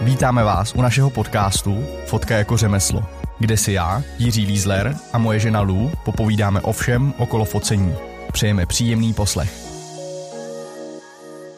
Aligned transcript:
Vítáme 0.00 0.44
vás 0.44 0.74
u 0.74 0.82
našeho 0.82 1.10
podcastu 1.10 1.86
Fotka 2.06 2.36
jako 2.36 2.56
řemeslo, 2.56 3.02
kde 3.38 3.56
si 3.56 3.72
já, 3.72 4.02
Jiří 4.18 4.46
Lízler 4.46 4.96
a 5.12 5.18
moje 5.18 5.40
žena 5.40 5.60
Lou 5.60 5.90
popovídáme 6.04 6.60
o 6.60 6.72
všem 6.72 7.14
okolo 7.18 7.44
focení. 7.44 7.94
Přejeme 8.32 8.66
příjemný 8.66 9.14
poslech. 9.14 9.52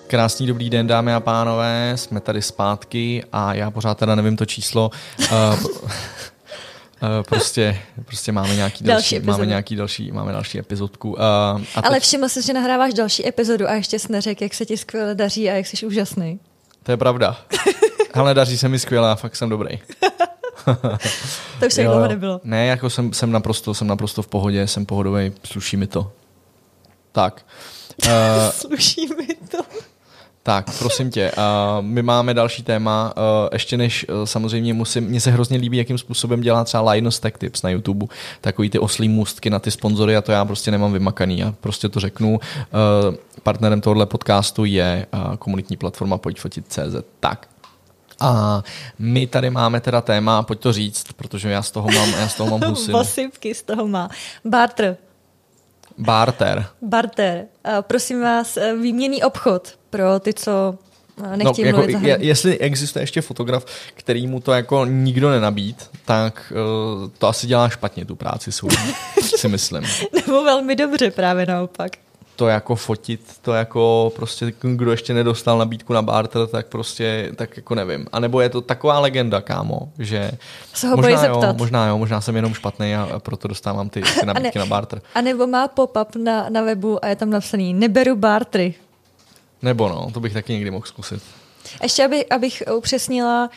Krásný 0.07 0.47
dobrý 0.47 0.71
den, 0.71 0.87
dámy 0.87 1.15
a 1.15 1.21
pánové, 1.21 1.93
jsme 1.95 2.21
tady 2.21 2.43
zpátky 2.43 3.25
a 3.33 3.55
já 3.55 3.71
pořád 3.71 3.99
teda 3.99 4.15
nevím 4.15 4.37
to 4.37 4.47
číslo. 4.47 4.91
Uh, 5.21 5.37
Uh, 7.03 7.09
prostě, 7.29 7.79
prostě 8.05 8.33
máme 8.33 8.55
nějaký 8.55 8.85
další, 8.85 9.15
další 9.15 9.27
máme 9.27 9.47
nějaký 9.47 9.77
další, 9.77 10.13
máme 10.13 10.33
další 10.33 10.59
epizodku. 10.59 11.11
Uh, 11.11 11.19
a 11.21 11.63
Ale 11.75 11.91
teď... 11.91 12.03
všiml 12.03 12.29
jsi, 12.29 12.43
že 12.43 12.53
nahráváš 12.53 12.95
další 12.95 13.29
epizodu 13.29 13.69
a 13.69 13.73
ještě 13.73 13.99
jsi 13.99 14.13
neřekl, 14.13 14.43
jak 14.43 14.55
se 14.55 14.67
ti 14.67 14.77
skvěle 14.77 15.15
daří 15.15 15.51
a 15.51 15.55
jak 15.55 15.67
jsi 15.67 15.87
úžasný. 15.87 16.41
To 16.83 16.91
je 16.91 16.97
pravda. 16.97 17.37
Ale 18.19 18.35
daří 18.35 18.59
se 18.59 18.69
mi 18.69 18.79
skvěle 18.79 19.11
a 19.11 19.15
fakt 19.15 19.37
jsem 19.37 19.49
dobrý. 19.49 19.79
to 21.61 21.67
už 21.67 21.73
se 21.73 21.83
dlouho 21.83 22.09
nebylo. 22.09 22.41
Ne, 22.45 22.67
jako 22.67 22.91
jsem, 22.91 23.13
jsem, 23.13 23.33
naprosto, 23.33 23.75
jsem 23.75 23.87
naprosto 23.87 24.23
v 24.23 24.27
pohodě, 24.27 24.67
jsem 24.67 24.87
pohodový, 24.87 25.33
sluší 25.45 25.77
mi 25.77 25.87
to. 25.87 26.13
Tak. 27.13 27.47
Uh, 28.07 28.13
sluší 28.51 29.07
mi 29.19 29.27
to. 29.51 29.59
Tak, 30.43 30.79
prosím 30.79 31.11
tě, 31.11 31.33
uh, 31.37 31.43
my 31.85 32.03
máme 32.03 32.35
další 32.35 32.63
téma, 32.63 33.13
uh, 33.17 33.49
ještě 33.53 33.77
než 33.77 34.07
uh, 34.09 34.25
samozřejmě 34.25 34.75
musím, 34.75 35.05
mně 35.05 35.21
se 35.21 35.31
hrozně 35.31 35.59
líbí, 35.59 35.77
jakým 35.77 35.99
způsobem 35.99 36.41
dělá 36.41 36.65
třeba 36.65 36.93
Linus 36.93 37.21
Tech 37.21 37.39
Tips 37.39 37.63
na 37.63 37.71
YouTube, 37.71 38.07
takový 38.41 38.71
ty 38.71 38.79
oslý 38.79 39.09
můstky 39.09 39.51
na 39.51 39.59
ty 39.59 39.71
sponzory 39.71 40.17
a 40.17 40.23
to 40.23 40.33
já 40.33 40.45
prostě 40.45 40.71
nemám 40.71 40.93
vymakaný, 40.93 41.39
já 41.39 41.55
prostě 41.61 41.89
to 41.89 42.01
řeknu. 42.01 42.31
Uh, 42.31 43.15
partnerem 43.43 43.81
tohohle 43.81 44.07
podcastu 44.07 44.65
je 44.65 45.07
uh, 45.15 45.37
komunitní 45.37 45.77
platforma 45.77 46.19
Pojď 46.19 46.41
fotit 46.41 46.65
CZ. 46.69 46.97
Tak, 47.21 47.49
a 48.21 48.63
my 48.99 49.27
tady 49.27 49.51
máme 49.51 49.81
teda 49.81 50.01
téma, 50.01 50.43
pojď 50.43 50.61
to 50.61 50.73
říct, 50.73 51.05
protože 51.17 51.51
já 51.51 51.63
z 51.63 51.71
toho 51.71 51.91
mám, 51.91 52.11
já 52.11 52.29
z 52.29 52.35
toho 52.35 52.59
mám 52.59 52.71
husy. 52.71 52.93
Vosypky 52.93 53.55
z 53.55 53.63
toho 53.63 53.89
má. 53.89 54.11
Barter. 54.45 54.97
Barter. 55.99 56.67
Barter. 56.83 57.47
Uh, 57.69 57.83
prosím 57.83 58.23
vás, 58.23 58.57
eh, 58.57 58.77
výměný 58.77 59.23
obchod 59.23 59.79
pro 59.91 60.21
ty, 60.21 60.35
co 60.35 60.75
eh, 61.25 61.37
nechtějí 61.37 61.73
no, 61.73 61.83
jako, 61.83 62.07
je, 62.07 62.19
Jestli 62.21 62.59
existuje 62.59 63.03
ještě 63.03 63.21
fotograf, 63.21 63.67
který 63.95 64.27
mu 64.27 64.41
to 64.41 64.53
jako 64.53 64.85
nikdo 64.85 65.31
nenabít, 65.31 65.91
tak 66.05 66.53
uh, 66.53 67.11
to 67.19 67.29
asi 67.29 67.47
dělá 67.47 67.69
špatně 67.69 68.05
tu 68.05 68.17
práci 68.17 68.53
svou, 68.53 68.69
si 69.37 69.49
myslím. 69.49 69.83
Nebo 70.15 70.45
velmi 70.45 70.77
dobře 70.77 71.11
právě 71.11 71.47
naopak 71.47 71.91
to 72.39 72.49
jako 72.49 72.77
fotit, 72.77 73.21
to 73.43 73.53
jako 73.53 74.13
prostě, 74.17 74.53
kdo 74.61 74.91
ještě 74.91 75.15
nedostal 75.15 75.59
nabídku 75.59 75.93
na 75.93 76.03
barter, 76.03 76.47
tak 76.47 76.67
prostě, 76.67 77.33
tak 77.37 77.57
jako 77.57 77.75
nevím. 77.75 78.07
A 78.13 78.21
nebo 78.21 78.41
je 78.41 78.49
to 78.49 78.61
taková 78.61 78.99
legenda, 78.99 79.41
kámo, 79.41 79.93
že 79.99 80.31
se 80.75 80.89
ho 80.89 80.97
možná, 80.97 81.27
jo, 81.27 81.55
možná 81.57 81.87
jo, 81.87 81.99
možná 81.99 82.21
jsem 82.21 82.37
jenom 82.37 82.55
špatný 82.55 82.95
a 82.95 83.19
proto 83.19 83.49
dostávám 83.49 83.89
ty, 83.89 84.03
ty 84.21 84.27
nabídky 84.27 84.59
ne, 84.59 84.65
na 84.65 84.67
barter. 84.67 85.03
A 85.15 85.21
nebo 85.21 85.47
má 85.47 85.69
pop-up 85.69 86.17
na, 86.17 86.49
na 86.49 86.63
webu 86.63 87.05
a 87.05 87.09
je 87.09 87.17
tam 87.17 87.31
napsaný, 87.31 87.75
neberu 87.75 88.17
bartery. 88.17 88.75
Nebo 89.63 89.89
no, 89.89 90.11
to 90.15 90.21
bych 90.21 90.33
taky 90.33 90.53
někdy 90.53 90.71
mohl 90.71 90.87
zkusit. 90.87 91.23
Ještě 91.83 92.05
aby, 92.05 92.27
abych 92.27 92.63
upřesnila, 92.77 93.51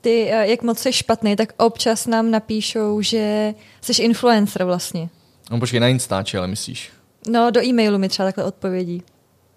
ty, 0.00 0.28
eh, 0.30 0.46
jak 0.46 0.62
moc 0.62 0.78
jsi 0.78 0.92
špatný, 0.92 1.36
tak 1.36 1.52
občas 1.56 2.06
nám 2.06 2.30
napíšou, 2.30 3.00
že 3.00 3.54
jsi 3.80 4.02
influencer 4.02 4.64
vlastně. 4.64 5.08
No 5.50 5.60
počkej, 5.60 5.80
na 5.80 5.88
Instači, 5.88 6.38
ale 6.38 6.46
myslíš? 6.46 6.95
No, 7.28 7.50
do 7.50 7.64
e-mailu 7.64 7.98
mi 7.98 8.08
třeba 8.08 8.26
takhle 8.26 8.44
odpovědí. 8.44 9.02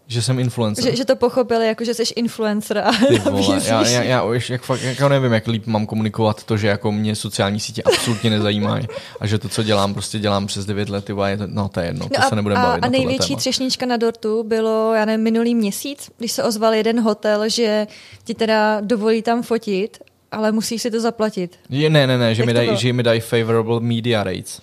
Že 0.07 0.21
jsem 0.21 0.39
influencer. 0.39 0.85
Že, 0.85 0.95
že 0.95 1.05
to 1.05 1.15
pochopili, 1.15 1.67
jako 1.67 1.83
že 1.83 1.93
jsi 1.93 2.03
influencer 2.15 2.77
a 2.77 2.91
vole, 3.29 3.61
já, 3.65 3.87
já, 3.87 4.03
já 4.03 4.23
už 4.23 4.49
jak 4.49 4.61
fakt, 4.61 4.81
jako 4.81 5.09
nevím, 5.09 5.33
jak 5.33 5.47
líp 5.47 5.67
mám 5.67 5.85
komunikovat 5.85 6.43
to, 6.43 6.57
že 6.57 6.67
jako 6.67 6.91
mě 6.91 7.15
sociální 7.15 7.59
sítě 7.59 7.83
absolutně 7.83 8.29
nezajímají 8.29 8.87
a 9.19 9.27
že 9.27 9.39
to, 9.39 9.49
co 9.49 9.63
dělám, 9.63 9.93
prostě 9.93 10.19
dělám 10.19 10.47
přes 10.47 10.65
9 10.65 10.89
let, 10.89 11.09
je 11.09 11.37
to, 11.37 11.43
no 11.47 11.69
to 11.69 11.79
je 11.79 11.85
jedno, 11.85 12.05
no 12.05 12.09
to 12.09 12.25
a, 12.25 12.29
se 12.29 12.35
nebudeme 12.35 12.61
bavit. 12.61 12.83
A 12.83 12.89
největší 12.89 13.35
třešnička 13.35 13.85
na 13.85 13.97
dortu 13.97 14.43
bylo, 14.43 14.93
já 14.93 15.05
nevím, 15.05 15.23
minulý 15.23 15.55
měsíc, 15.55 16.11
když 16.17 16.31
se 16.31 16.43
ozval 16.43 16.73
jeden 16.73 17.01
hotel, 17.01 17.49
že 17.49 17.87
ti 18.23 18.33
teda 18.33 18.81
dovolí 18.81 19.21
tam 19.21 19.43
fotit, 19.43 19.97
ale 20.31 20.51
musíš 20.51 20.81
si 20.81 20.91
to 20.91 20.99
zaplatit. 20.99 21.59
Je, 21.69 21.89
ne, 21.89 22.07
ne, 22.07 22.17
ne, 22.17 22.35
že 22.35 22.45
mi, 22.45 22.53
dají, 22.53 22.77
že 22.77 22.93
mi 22.93 23.03
dají 23.03 23.19
favorable 23.19 23.79
media 23.79 24.23
rates. 24.23 24.61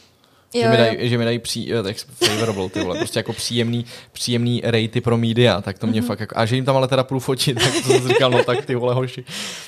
Jo, 0.55 0.63
že, 0.63 0.69
mi 0.69 0.77
dají, 0.77 1.09
že 1.09 1.19
mi 1.19 1.25
dají 1.25 1.39
pří, 1.39 1.73
tak 1.83 1.97
favorable, 1.97 2.69
ty 2.69 2.81
vole, 2.81 2.99
prostě 2.99 3.19
jako 3.19 3.33
příjemný, 3.33 3.87
příjemný 4.13 4.63
rejty 4.65 5.01
pro 5.01 5.17
média, 5.17 5.61
tak 5.61 5.79
to 5.79 5.87
mě 5.87 6.03
mm-hmm. 6.03 6.07
fakt 6.07 6.21
jako, 6.21 6.35
a 6.39 6.47
že 6.47 6.57
jim 6.57 6.65
tam 6.65 6.77
ale 6.77 6.89
teda 6.89 7.05
půjdu 7.05 7.21
fotit, 7.21 7.59
tak 7.59 7.73
to 7.73 7.89
jsem 7.89 8.09
říkal, 8.09 8.31
no 8.31 8.45
tak 8.45 8.67
ty 8.67 8.75
vole 8.75 8.95
hoši. 8.95 9.25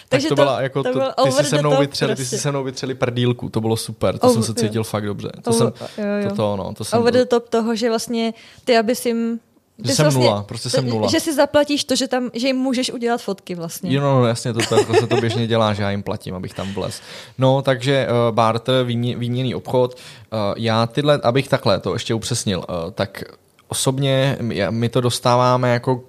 Takže 0.08 0.28
tak 0.28 0.28
to, 0.28 0.36
to 0.36 0.42
byla 0.42 0.62
jako, 0.62 0.82
to, 0.82 0.92
to 0.92 1.24
ty 1.24 1.32
si 1.32 1.44
se 1.44 1.58
mnou 1.58 1.78
vytřeli, 1.78 2.14
prostě. 2.14 2.30
ty 2.30 2.36
si 2.36 2.42
se 2.42 2.50
mnou 2.50 2.64
vytřeli 2.64 2.94
prdílku, 2.94 3.48
to 3.48 3.60
bylo 3.60 3.76
super, 3.76 4.18
to 4.18 4.26
over, 4.26 4.34
jsem 4.34 4.42
se 4.42 4.60
cítil 4.60 4.80
jo. 4.80 4.84
fakt 4.84 5.06
dobře. 5.06 5.30
To 5.42 5.50
over, 5.50 5.58
jsem, 5.58 5.88
jo, 6.04 6.10
jo. 6.22 6.28
To, 6.28 6.36
to, 6.36 6.56
no, 6.56 6.74
to 6.74 6.84
jsem, 6.84 6.98
over 6.98 7.12
the 7.12 7.24
top 7.24 7.48
toho, 7.48 7.76
že 7.76 7.88
vlastně 7.88 8.34
ty, 8.64 8.76
abys 8.76 9.06
jim 9.06 9.40
že 9.84 9.94
jsem 9.94 10.04
vlastně, 10.04 10.24
nula, 10.24 10.42
prostě 10.42 10.70
jsem 10.70 10.88
nula. 10.88 11.08
Že 11.08 11.20
si 11.20 11.34
zaplatíš 11.34 11.84
to, 11.84 11.96
že, 11.96 12.08
tam, 12.08 12.30
že 12.34 12.46
jim 12.46 12.56
můžeš 12.56 12.92
udělat 12.92 13.22
fotky 13.22 13.54
vlastně. 13.54 13.94
Jo, 13.94 14.02
no, 14.02 14.20
no 14.20 14.26
jasně, 14.26 14.52
to, 14.52 14.60
to, 14.68 14.84
to 14.84 14.94
se 14.94 15.06
to 15.06 15.16
běžně 15.16 15.46
dělá, 15.46 15.74
že 15.74 15.82
já 15.82 15.90
jim 15.90 16.02
platím, 16.02 16.34
abych 16.34 16.54
tam 16.54 16.72
vlez. 16.72 17.00
No, 17.38 17.62
takže 17.62 18.06
uh, 18.06 18.34
barter, 18.34 18.84
výmě, 18.84 19.16
výměný 19.16 19.54
obchod. 19.54 19.94
Uh, 19.94 20.38
já 20.56 20.86
tyhle, 20.86 21.20
abych 21.22 21.48
takhle 21.48 21.80
to 21.80 21.92
ještě 21.92 22.14
upřesnil, 22.14 22.58
uh, 22.58 22.90
tak 22.90 23.24
osobně 23.68 24.36
my, 24.40 24.66
my 24.70 24.88
to 24.88 25.00
dostáváme 25.00 25.72
jako 25.72 26.02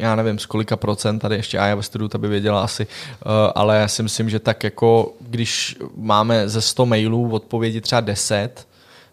já 0.00 0.16
nevím, 0.16 0.38
z 0.38 0.46
kolika 0.46 0.76
procent, 0.76 1.18
tady 1.18 1.36
ještě 1.36 1.58
Aja 1.58 1.74
ve 1.74 1.82
studiu, 1.82 2.08
to 2.08 2.18
by 2.18 2.28
věděla 2.28 2.62
asi, 2.62 2.86
ale 3.54 3.78
já 3.78 3.88
si 3.88 4.02
myslím, 4.02 4.30
že 4.30 4.38
tak 4.38 4.64
jako, 4.64 5.12
když 5.20 5.76
máme 5.96 6.48
ze 6.48 6.60
100 6.60 6.86
mailů 6.86 7.30
odpovědi 7.32 7.80
třeba 7.80 8.00
10, 8.00 8.66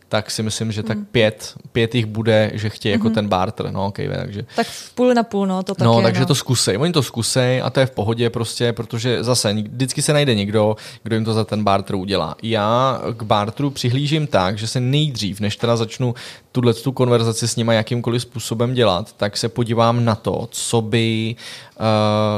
tak 0.10 0.32
si 0.32 0.44
myslím, 0.44 0.72
že 0.72 0.84
tak 0.84 0.98
hmm. 0.98 1.06
pět, 1.06 1.54
pět 1.72 1.96
jich 1.96 2.06
bude, 2.06 2.52
že 2.54 2.70
chtějí 2.70 2.94
jako 2.94 3.08
mm-hmm. 3.08 3.14
ten 3.14 3.28
barter, 3.28 3.72
no 3.72 3.86
okay, 3.86 4.10
takže. 4.16 4.46
Tak 4.56 4.68
půl 4.96 5.14
na 5.14 5.24
půl, 5.24 5.48
no, 5.48 5.64
to 5.64 5.76
tak 5.76 5.86
No, 5.86 5.98
je, 5.98 6.04
takže 6.04 6.22
no. 6.22 6.26
to 6.26 6.36
zkusej, 6.36 6.78
oni 6.78 6.94
to 6.94 7.04
zkusej 7.04 7.62
a 7.62 7.70
to 7.70 7.80
je 7.80 7.86
v 7.86 7.92
pohodě 7.92 8.30
prostě, 8.30 8.74
protože 8.74 9.24
zase 9.24 9.54
vždycky 9.54 10.02
se 10.02 10.14
najde 10.14 10.36
někdo, 10.36 10.76
kdo 11.04 11.16
jim 11.16 11.26
to 11.26 11.34
za 11.34 11.44
ten 11.44 11.64
barter 11.64 11.96
udělá. 11.96 12.36
Já 12.44 13.02
k 13.18 13.24
barteru 13.24 13.70
přihlížím 13.70 14.28
tak, 14.28 14.58
že 14.58 14.68
se 14.68 14.80
nejdřív, 14.80 15.40
než 15.40 15.56
teda 15.56 15.78
začnu 15.78 16.16
tuhle 16.52 16.74
tu 16.74 16.92
konverzaci 16.92 17.48
s 17.48 17.56
nima 17.56 17.74
jakýmkoliv 17.74 18.22
způsobem 18.22 18.74
dělat, 18.74 19.14
tak 19.18 19.38
se 19.38 19.50
podívám 19.50 20.06
na 20.06 20.16
to, 20.16 20.48
co 20.52 20.82
by, 20.82 21.36
uh, 21.80 21.86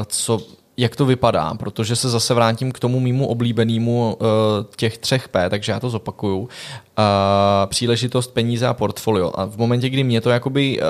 co, 0.06 0.42
jak 0.78 0.96
to 0.96 1.06
vypadá, 1.06 1.54
protože 1.54 1.96
se 1.96 2.10
zase 2.10 2.34
vrátím 2.34 2.72
k 2.72 2.80
tomu 2.80 3.00
mýmu 3.00 3.28
oblíbenému 3.28 4.18
uh, 4.22 4.28
těch 4.76 4.98
třech 4.98 5.30
P, 5.30 5.50
takže 5.50 5.72
já 5.72 5.80
to 5.80 5.90
zopakuju. 5.90 6.40
Uh, 6.40 6.48
příležitost, 7.66 8.28
peníze 8.34 8.68
a 8.68 8.74
portfolio. 8.74 9.32
A 9.36 9.46
v 9.46 9.58
momentě, 9.58 9.90
kdy 9.90 10.04
mě 10.04 10.22
to 10.22 10.30
jakoby 10.30 10.82
uh, 10.82 10.88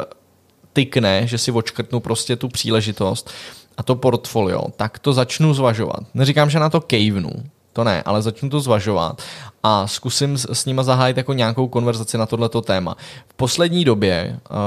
tykne, 0.73 1.27
že 1.27 1.37
si 1.37 1.51
očkrtnu 1.51 1.99
prostě 1.99 2.35
tu 2.35 2.47
příležitost 2.47 3.29
a 3.77 3.83
to 3.83 3.95
portfolio, 3.95 4.61
tak 4.75 4.99
to 4.99 5.13
začnu 5.13 5.53
zvažovat. 5.53 5.99
Neříkám, 6.13 6.49
že 6.49 6.59
na 6.59 6.69
to 6.69 6.81
kejvnu, 6.81 7.31
to 7.73 7.83
ne, 7.83 8.03
ale 8.03 8.21
začnu 8.21 8.49
to 8.49 8.59
zvažovat 8.59 9.21
a 9.63 9.87
zkusím 9.87 10.37
s, 10.37 10.51
s 10.51 10.65
nima 10.65 10.83
zahájit 10.83 11.17
jako 11.17 11.33
nějakou 11.33 11.67
konverzaci 11.67 12.17
na 12.17 12.25
tohleto 12.25 12.61
téma. 12.61 12.95
V 13.27 13.33
poslední 13.33 13.85
době 13.85 14.39
uh, 14.51 14.57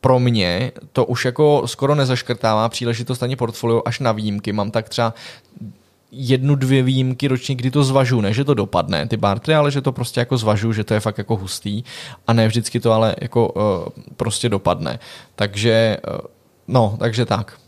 pro 0.00 0.18
mě 0.18 0.72
to 0.92 1.04
už 1.04 1.24
jako 1.24 1.62
skoro 1.66 1.94
nezaškrtává 1.94 2.68
příležitost 2.68 3.22
ani 3.22 3.36
portfolio 3.36 3.82
až 3.84 4.00
na 4.00 4.12
výjimky. 4.12 4.52
Mám 4.52 4.70
tak 4.70 4.88
třeba 4.88 5.14
jednu, 6.12 6.54
dvě 6.54 6.82
výjimky 6.82 7.28
ročně, 7.28 7.54
kdy 7.54 7.70
to 7.70 7.84
zvažu, 7.84 8.20
ne, 8.20 8.32
že 8.32 8.44
to 8.44 8.54
dopadne, 8.54 9.08
ty 9.08 9.16
bartry, 9.16 9.54
ale 9.54 9.70
že 9.70 9.80
to 9.80 9.92
prostě 9.92 10.20
jako 10.20 10.36
zvažu, 10.38 10.72
že 10.72 10.84
to 10.84 10.94
je 10.94 11.00
fakt 11.00 11.18
jako 11.18 11.36
hustý 11.36 11.84
a 12.26 12.32
ne 12.32 12.48
vždycky 12.48 12.80
to 12.80 12.92
ale 12.92 13.16
jako 13.20 13.48
uh, 13.48 13.62
prostě 14.16 14.48
dopadne. 14.48 14.98
Takže, 15.36 15.96
uh, 16.08 16.18
no, 16.68 16.96
takže 16.98 17.26
tak 17.26 17.58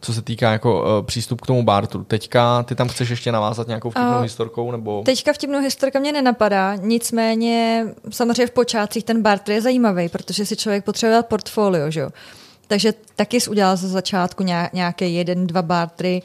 co 0.00 0.14
se 0.14 0.22
týká 0.22 0.52
jako 0.52 0.80
uh, 0.80 1.06
přístup 1.06 1.40
k 1.40 1.46
tomu 1.46 1.62
bartru. 1.62 2.04
Teďka 2.04 2.62
ty 2.62 2.74
tam 2.74 2.88
chceš 2.88 3.08
ještě 3.08 3.32
navázat 3.32 3.66
nějakou 3.66 3.90
vtipnou 3.90 4.16
uh, 4.16 4.22
historkou? 4.22 4.70
Nebo... 4.70 5.02
Teďka 5.04 5.32
vtipnou 5.32 5.60
historka 5.60 5.98
mě 5.98 6.12
nenapadá, 6.12 6.76
nicméně 6.76 7.86
samozřejmě 8.10 8.46
v 8.46 8.50
počátcích 8.50 9.04
ten 9.04 9.22
bartr 9.22 9.52
je 9.52 9.62
zajímavý, 9.62 10.08
protože 10.08 10.46
si 10.46 10.56
člověk 10.56 10.84
potřebuje 10.84 11.22
portfolio, 11.22 11.90
že 11.90 12.00
jo. 12.00 12.10
Takže 12.66 12.94
taky 13.16 13.40
jsi 13.40 13.50
udělal 13.50 13.76
za 13.76 13.88
začátku 13.88 14.44
nějaké 14.72 15.08
jeden, 15.08 15.46
dva 15.46 15.62
bartry, 15.62 16.22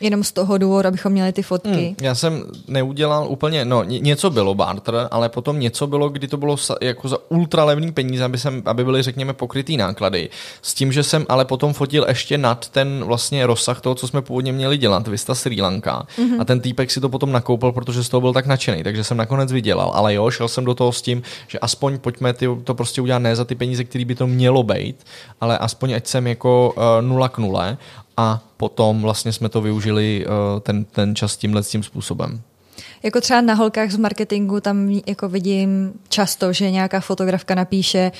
Jenom 0.00 0.24
z 0.24 0.32
toho 0.32 0.58
důvodu, 0.58 0.88
abychom 0.88 1.12
měli 1.12 1.32
ty 1.32 1.42
fotky. 1.42 1.68
Hmm, 1.68 1.94
já 2.02 2.14
jsem 2.14 2.44
neudělal 2.68 3.28
úplně, 3.28 3.64
no 3.64 3.84
něco 3.84 4.30
bylo 4.30 4.54
barter, 4.54 5.08
ale 5.10 5.28
potom 5.28 5.60
něco 5.60 5.86
bylo, 5.86 6.08
kdy 6.08 6.28
to 6.28 6.36
bylo 6.36 6.56
jako 6.80 7.08
za 7.08 7.18
ultralevný 7.28 7.92
peníze, 7.92 8.24
aby, 8.24 8.38
jsem, 8.38 8.62
aby 8.64 8.84
byly, 8.84 9.02
řekněme, 9.02 9.32
pokrytý 9.32 9.76
náklady. 9.76 10.28
S 10.62 10.74
tím, 10.74 10.92
že 10.92 11.02
jsem 11.02 11.26
ale 11.28 11.44
potom 11.44 11.72
fotil 11.72 12.06
ještě 12.08 12.38
nad 12.38 12.68
ten 12.68 13.04
vlastně 13.04 13.46
rozsah 13.46 13.80
toho, 13.80 13.94
co 13.94 14.08
jsme 14.08 14.22
původně 14.22 14.52
měli 14.52 14.78
dělat, 14.78 15.08
Vista 15.08 15.34
Sri 15.34 15.62
Lanka. 15.62 16.06
Mm-hmm. 16.18 16.40
A 16.40 16.44
ten 16.44 16.60
týpek 16.60 16.90
si 16.90 17.00
to 17.00 17.08
potom 17.08 17.32
nakoupil, 17.32 17.72
protože 17.72 18.04
z 18.04 18.08
toho 18.08 18.20
byl 18.20 18.32
tak 18.32 18.46
nadšený, 18.46 18.82
takže 18.82 19.04
jsem 19.04 19.16
nakonec 19.16 19.52
vydělal. 19.52 19.90
Ale 19.94 20.14
jo, 20.14 20.30
šel 20.30 20.48
jsem 20.48 20.64
do 20.64 20.74
toho 20.74 20.92
s 20.92 21.02
tím, 21.02 21.22
že 21.48 21.58
aspoň 21.58 21.98
pojďme 21.98 22.32
ty, 22.32 22.46
to 22.64 22.74
prostě 22.74 23.00
udělat 23.02 23.18
ne 23.18 23.36
za 23.36 23.44
ty 23.44 23.54
peníze, 23.54 23.84
které 23.84 24.04
by 24.04 24.14
to 24.14 24.26
mělo 24.26 24.62
být, 24.62 24.96
ale 25.40 25.58
aspoň 25.58 25.92
ať 25.92 26.06
jsem 26.06 26.26
jako 26.26 26.74
uh, 26.76 26.82
nula 27.00 27.28
k 27.28 27.38
nule 27.38 27.76
a 28.16 28.40
potom 28.56 29.02
vlastně 29.02 29.32
jsme 29.32 29.48
to 29.48 29.60
využili 29.60 30.26
uh, 30.26 30.60
ten, 30.60 30.84
ten 30.84 31.16
čas 31.16 31.36
tímhle 31.36 31.62
tím 31.62 31.82
způsobem. 31.82 32.40
Jako 33.02 33.20
třeba 33.20 33.40
na 33.40 33.54
holkách 33.54 33.90
z 33.90 33.96
marketingu 33.96 34.60
tam 34.60 35.00
jako 35.06 35.28
vidím 35.28 35.92
často, 36.08 36.52
že 36.52 36.70
nějaká 36.70 37.00
fotografka 37.00 37.54
napíše 37.54 38.12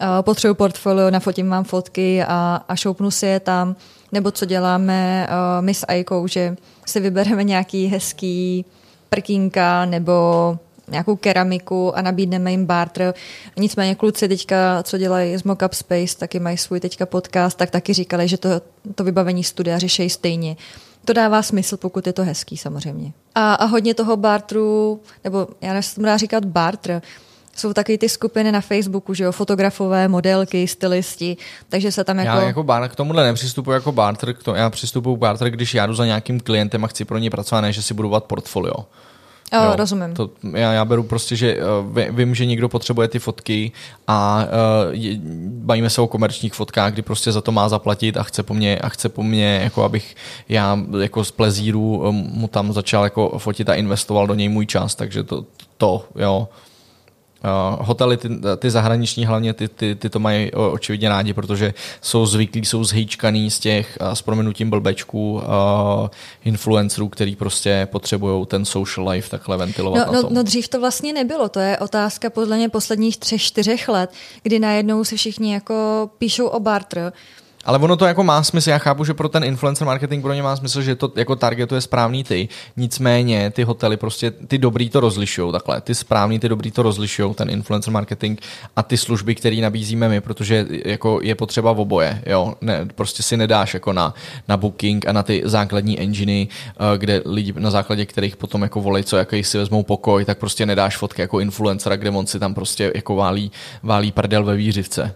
uh, 0.00 0.06
potřebuji 0.20 0.54
portfolio, 0.54 1.10
nafotím 1.10 1.48
vám 1.48 1.64
fotky 1.64 2.24
a, 2.24 2.64
a 2.68 2.76
šoupnu 2.76 3.10
si 3.10 3.26
je 3.26 3.40
tam. 3.40 3.76
Nebo 4.12 4.30
co 4.30 4.44
děláme 4.44 5.28
uh, 5.28 5.64
my 5.64 5.74
s 5.74 5.86
Aikou, 5.86 6.26
že 6.26 6.56
si 6.86 7.00
vybereme 7.00 7.44
nějaký 7.44 7.86
hezký 7.86 8.64
prkínka 9.08 9.84
nebo 9.84 10.58
nějakou 10.88 11.16
keramiku 11.16 11.96
a 11.96 12.02
nabídneme 12.02 12.50
jim 12.50 12.66
barter. 12.66 13.14
Nicméně 13.56 13.94
kluci 13.94 14.28
teďka, 14.28 14.82
co 14.82 14.98
dělají 14.98 15.36
z 15.36 15.42
Mockup 15.42 15.72
Space, 15.72 16.18
taky 16.18 16.40
mají 16.40 16.56
svůj 16.56 16.80
teďka 16.80 17.06
podcast, 17.06 17.58
tak 17.58 17.70
taky 17.70 17.92
říkali, 17.92 18.28
že 18.28 18.36
to, 18.36 18.48
to 18.94 19.04
vybavení 19.04 19.44
studia 19.44 19.78
řeší 19.78 20.10
stejně. 20.10 20.56
To 21.04 21.12
dává 21.12 21.42
smysl, 21.42 21.76
pokud 21.76 22.06
je 22.06 22.12
to 22.12 22.24
hezký 22.24 22.56
samozřejmě. 22.56 23.12
A, 23.34 23.54
a 23.54 23.64
hodně 23.64 23.94
toho 23.94 24.16
barteru, 24.16 25.00
nebo 25.24 25.48
já 25.60 25.68
nevím, 25.72 25.90
tomu 25.94 26.06
dá 26.06 26.16
říkat 26.16 26.44
barter, 26.44 27.02
jsou 27.56 27.72
taky 27.72 27.98
ty 27.98 28.08
skupiny 28.08 28.52
na 28.52 28.60
Facebooku, 28.60 29.14
že 29.14 29.24
jo, 29.24 29.32
fotografové, 29.32 30.08
modelky, 30.08 30.68
stylisti, 30.68 31.36
takže 31.68 31.92
se 31.92 32.04
tam 32.04 32.18
jako... 32.18 32.40
Já 32.40 32.46
jako 32.46 32.62
bar, 32.62 32.88
k 32.88 32.96
tomuhle 32.96 33.24
nepřistupuji 33.24 33.70
jako 33.70 33.92
barter, 33.92 34.34
k 34.34 34.42
tomu, 34.42 34.56
já 34.56 34.70
přistupuji 34.70 35.16
k 35.16 35.18
barter, 35.18 35.50
když 35.50 35.74
já 35.74 35.86
jdu 35.86 35.94
za 35.94 36.06
nějakým 36.06 36.40
klientem 36.40 36.84
a 36.84 36.88
chci 36.88 37.04
pro 37.04 37.18
ně 37.18 37.30
pracovat, 37.30 37.60
ne, 37.60 37.72
že 37.72 37.82
si 37.82 37.94
budu 37.94 38.20
portfolio. 38.20 38.74
Jo, 39.52 39.62
jo, 39.64 39.76
rozumím. 39.76 40.14
To, 40.14 40.30
já, 40.52 40.72
já 40.72 40.84
beru 40.84 41.02
prostě, 41.02 41.36
že 41.36 41.56
uh, 41.56 42.16
vím, 42.16 42.34
že 42.34 42.46
někdo 42.46 42.68
potřebuje 42.68 43.08
ty 43.08 43.18
fotky 43.18 43.72
a 44.06 44.44
uh, 44.44 44.94
je, 44.94 45.18
bavíme 45.48 45.90
se 45.90 46.00
o 46.00 46.06
komerčních 46.06 46.54
fotkách, 46.54 46.92
kdy 46.92 47.02
prostě 47.02 47.32
za 47.32 47.40
to 47.40 47.52
má 47.52 47.68
zaplatit 47.68 48.16
a 48.16 48.22
chce 48.22 48.42
po 48.42 48.54
mně, 48.54 48.78
a 48.78 48.88
chce 48.88 49.08
po 49.08 49.22
mně 49.22 49.60
jako 49.62 49.84
abych 49.84 50.16
já 50.48 50.78
jako 51.00 51.24
z 51.24 51.30
plezíru 51.30 51.98
um, 51.98 52.30
mu 52.32 52.48
tam 52.48 52.72
začal 52.72 53.04
jako 53.04 53.38
fotit 53.38 53.68
a 53.68 53.74
investoval 53.74 54.26
do 54.26 54.34
něj 54.34 54.48
můj 54.48 54.66
čas, 54.66 54.94
takže 54.94 55.22
to, 55.22 55.44
to 55.76 56.04
jo. 56.16 56.48
Uh, 57.44 57.86
hotely, 57.86 58.16
ty, 58.16 58.28
ty 58.58 58.70
zahraniční 58.70 59.26
hlavně, 59.26 59.52
ty, 59.52 59.68
ty, 59.68 59.94
ty 59.94 60.10
to 60.10 60.18
mají 60.18 60.52
očividně 60.52 61.08
rádi, 61.08 61.32
protože 61.32 61.74
jsou 62.00 62.26
zvyklí, 62.26 62.64
jsou 62.64 62.84
zhejčkaný 62.84 63.50
z 63.50 63.58
těch, 63.58 63.98
uh, 64.00 64.12
s 64.12 64.22
proměnutím 64.22 64.70
blbečků, 64.70 65.32
uh, 65.32 65.40
influencerů, 66.44 67.08
který 67.08 67.36
prostě 67.36 67.88
potřebují 67.90 68.46
ten 68.46 68.64
social 68.64 69.08
life 69.08 69.30
takhle 69.30 69.56
ventilovat 69.56 70.06
no, 70.06 70.22
no, 70.22 70.28
no 70.30 70.42
dřív 70.42 70.68
to 70.68 70.80
vlastně 70.80 71.12
nebylo, 71.12 71.48
to 71.48 71.60
je 71.60 71.78
otázka 71.78 72.30
podle 72.30 72.56
mě 72.56 72.68
posledních 72.68 73.16
třech, 73.16 73.42
čtyřech 73.42 73.88
let, 73.88 74.12
kdy 74.42 74.58
najednou 74.58 75.04
si 75.04 75.16
všichni 75.16 75.54
jako 75.54 76.10
píšou 76.18 76.46
o 76.46 76.60
barter, 76.60 77.12
ale 77.64 77.78
ono 77.78 77.96
to 77.96 78.06
jako 78.06 78.24
má 78.24 78.42
smysl, 78.42 78.70
já 78.70 78.78
chápu, 78.78 79.04
že 79.04 79.14
pro 79.14 79.28
ten 79.28 79.44
influencer 79.44 79.86
marketing 79.86 80.22
pro 80.22 80.32
ně 80.32 80.42
má 80.42 80.56
smysl, 80.56 80.82
že 80.82 80.94
to 80.94 81.12
jako 81.16 81.36
targetuje 81.36 81.80
správný 81.80 82.24
ty. 82.24 82.48
Nicméně 82.76 83.50
ty 83.50 83.62
hotely 83.62 83.96
prostě 83.96 84.30
ty 84.30 84.58
dobrý 84.58 84.90
to 84.90 85.00
rozlišují 85.00 85.52
takhle. 85.52 85.80
Ty 85.80 85.94
správný, 85.94 86.38
ty 86.38 86.48
dobrý 86.48 86.70
to 86.70 86.82
rozlišují, 86.82 87.34
ten 87.34 87.50
influencer 87.50 87.92
marketing 87.92 88.40
a 88.76 88.82
ty 88.82 88.96
služby, 88.96 89.34
které 89.34 89.56
nabízíme 89.56 90.08
my, 90.08 90.20
protože 90.20 90.66
jako 90.84 91.20
je 91.22 91.34
potřeba 91.34 91.72
v 91.72 91.80
oboje. 91.80 92.22
Jo? 92.26 92.54
Ne, 92.60 92.86
prostě 92.94 93.22
si 93.22 93.36
nedáš 93.36 93.74
jako 93.74 93.92
na, 93.92 94.14
na 94.48 94.56
booking 94.56 95.06
a 95.06 95.12
na 95.12 95.22
ty 95.22 95.42
základní 95.44 96.00
enginy, 96.00 96.48
eh, 96.68 96.98
kde 96.98 97.22
lidi 97.24 97.54
na 97.56 97.70
základě 97.70 98.06
kterých 98.06 98.36
potom 98.36 98.62
jako 98.62 98.80
volej, 98.80 99.02
co 99.02 99.16
jaký 99.16 99.44
si 99.44 99.58
vezmou 99.58 99.82
pokoj, 99.82 100.24
tak 100.24 100.38
prostě 100.38 100.66
nedáš 100.66 100.96
fotky 100.96 101.22
jako 101.22 101.40
influencera, 101.40 101.96
kde 101.96 102.10
on 102.10 102.26
si 102.26 102.38
tam 102.38 102.54
prostě 102.54 102.92
jako 102.94 103.14
válí, 103.14 103.52
válí 103.82 104.12
prdel 104.12 104.44
ve 104.44 104.56
výřivce. 104.56 105.14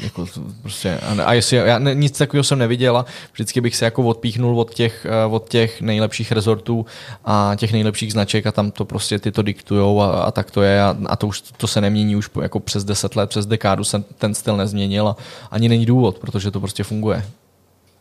jako 0.00 0.26
prostě, 0.62 0.98
a, 0.98 1.22
a 1.22 1.32
jestli, 1.32 1.56
já 1.56 1.75
ne, 1.78 1.94
nic 1.94 2.18
takového 2.18 2.44
jsem 2.44 2.58
neviděl 2.58 2.96
a 2.96 3.06
vždycky 3.32 3.60
bych 3.60 3.76
se 3.76 3.84
jako 3.84 4.02
odpíchnul 4.02 4.60
od 4.60 4.74
těch, 4.74 5.06
eh, 5.10 5.26
od 5.26 5.48
těch 5.48 5.80
nejlepších 5.80 6.32
rezortů 6.32 6.86
a 7.24 7.52
těch 7.56 7.72
nejlepších 7.72 8.12
značek 8.12 8.46
a 8.46 8.52
tam 8.52 8.70
to 8.70 8.84
prostě 8.84 9.18
ty 9.18 9.32
to 9.32 9.42
diktujou 9.42 10.00
a, 10.00 10.22
a 10.22 10.30
tak 10.30 10.50
to 10.50 10.62
je 10.62 10.82
a, 10.82 10.96
a 11.06 11.16
to 11.16 11.26
už 11.26 11.40
to 11.40 11.66
se 11.66 11.80
nemění 11.80 12.16
už 12.16 12.30
jako 12.42 12.60
přes 12.60 12.84
deset 12.84 13.16
let, 13.16 13.30
přes 13.30 13.46
dekádu 13.46 13.84
se 13.84 14.04
ten 14.18 14.34
styl 14.34 14.56
nezměnil 14.56 15.08
a 15.08 15.16
ani 15.50 15.68
není 15.68 15.86
důvod, 15.86 16.18
protože 16.18 16.50
to 16.50 16.60
prostě 16.60 16.84
funguje. 16.84 17.24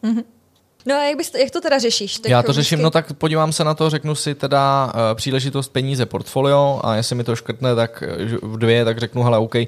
Mm-hmm. 0.03 0.23
No 0.87 0.95
a 0.95 1.03
jak, 1.03 1.17
bys, 1.17 1.31
jak 1.39 1.51
to 1.51 1.61
teda 1.61 1.79
řešíš? 1.79 2.19
Já 2.27 2.43
to 2.43 2.53
řeším, 2.53 2.81
no 2.81 2.91
tak 2.91 3.13
podívám 3.13 3.53
se 3.53 3.63
na 3.63 3.73
to, 3.73 3.89
řeknu 3.89 4.15
si 4.15 4.35
teda 4.35 4.85
uh, 4.85 4.91
příležitost 5.13 5.69
peníze 5.69 6.05
portfolio 6.05 6.79
a 6.83 6.95
jestli 6.95 7.15
mi 7.15 7.23
to 7.23 7.35
škrtne 7.35 7.75
tak 7.75 8.03
v 8.41 8.57
dvě, 8.57 8.85
tak 8.85 8.97
řeknu, 8.97 9.23
hele, 9.23 9.37
OK, 9.37 9.55
uh, 9.55 9.65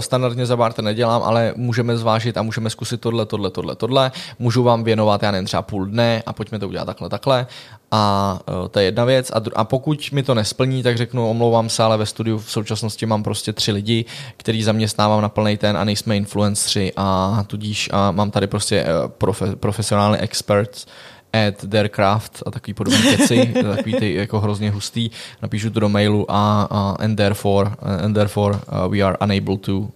standardně 0.00 0.46
za 0.46 0.56
barter 0.56 0.84
nedělám, 0.84 1.22
ale 1.22 1.52
můžeme 1.56 1.96
zvážit 1.96 2.36
a 2.36 2.42
můžeme 2.42 2.70
zkusit 2.70 3.00
tohle, 3.00 3.26
tohle, 3.26 3.50
tohle, 3.50 3.76
tohle. 3.76 4.12
Můžu 4.38 4.62
vám 4.62 4.84
věnovat, 4.84 5.22
já 5.22 5.30
nevím, 5.30 5.46
třeba 5.46 5.62
půl 5.62 5.86
dne 5.86 6.22
a 6.26 6.32
pojďme 6.32 6.58
to 6.58 6.68
udělat 6.68 6.84
takhle, 6.84 7.08
takhle. 7.08 7.46
A 7.90 8.38
uh, 8.48 8.68
to 8.68 8.78
je 8.78 8.84
jedna 8.84 9.04
věc. 9.04 9.30
A, 9.34 9.40
dru- 9.40 9.52
a 9.56 9.64
pokud 9.64 10.12
mi 10.12 10.22
to 10.22 10.34
nesplní, 10.34 10.82
tak 10.82 10.96
řeknu, 10.96 11.30
omlouvám 11.30 11.68
se, 11.68 11.82
ale 11.82 11.96
ve 11.96 12.06
studiu 12.06 12.38
v 12.38 12.50
současnosti 12.50 13.06
mám 13.06 13.22
prostě 13.22 13.52
tři 13.52 13.72
lidi, 13.72 14.04
který 14.36 14.62
zaměstnávám 14.62 15.22
na 15.22 15.28
plný 15.28 15.56
ten 15.56 15.76
a 15.76 15.84
nejsme 15.84 16.16
influenceri 16.16 16.92
a 16.96 17.44
tudíž 17.46 17.88
a 17.92 18.10
mám 18.10 18.30
tady 18.30 18.46
prostě 18.46 18.84
uh, 18.84 19.10
profe- 19.10 19.56
profesionální 19.56 20.16
experts 20.18 20.86
at 21.32 21.64
their 21.70 21.88
craft 21.88 22.42
a 22.46 22.50
takový 22.50 22.74
podobný 22.74 23.16
keci, 23.16 23.46
takový 23.76 23.94
ty 23.94 24.14
jako 24.14 24.40
hrozně 24.40 24.70
hustý, 24.70 25.10
napíšu 25.42 25.70
to 25.70 25.80
do 25.80 25.88
mailu 25.88 26.26
a, 26.30 26.62
a 26.70 26.96
and 27.04 27.16
therefore, 27.16 27.70
and 28.04 28.14
therefore 28.14 28.54
uh, 28.54 28.92
we 28.92 29.00
are 29.00 29.16
unable 29.20 29.56
to, 29.56 29.88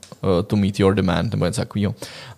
to 0.46 0.56
meet 0.56 0.80
your 0.80 0.94
demand, 0.94 1.30
nebo 1.30 1.44
něco 1.44 1.60
takového 1.60 1.94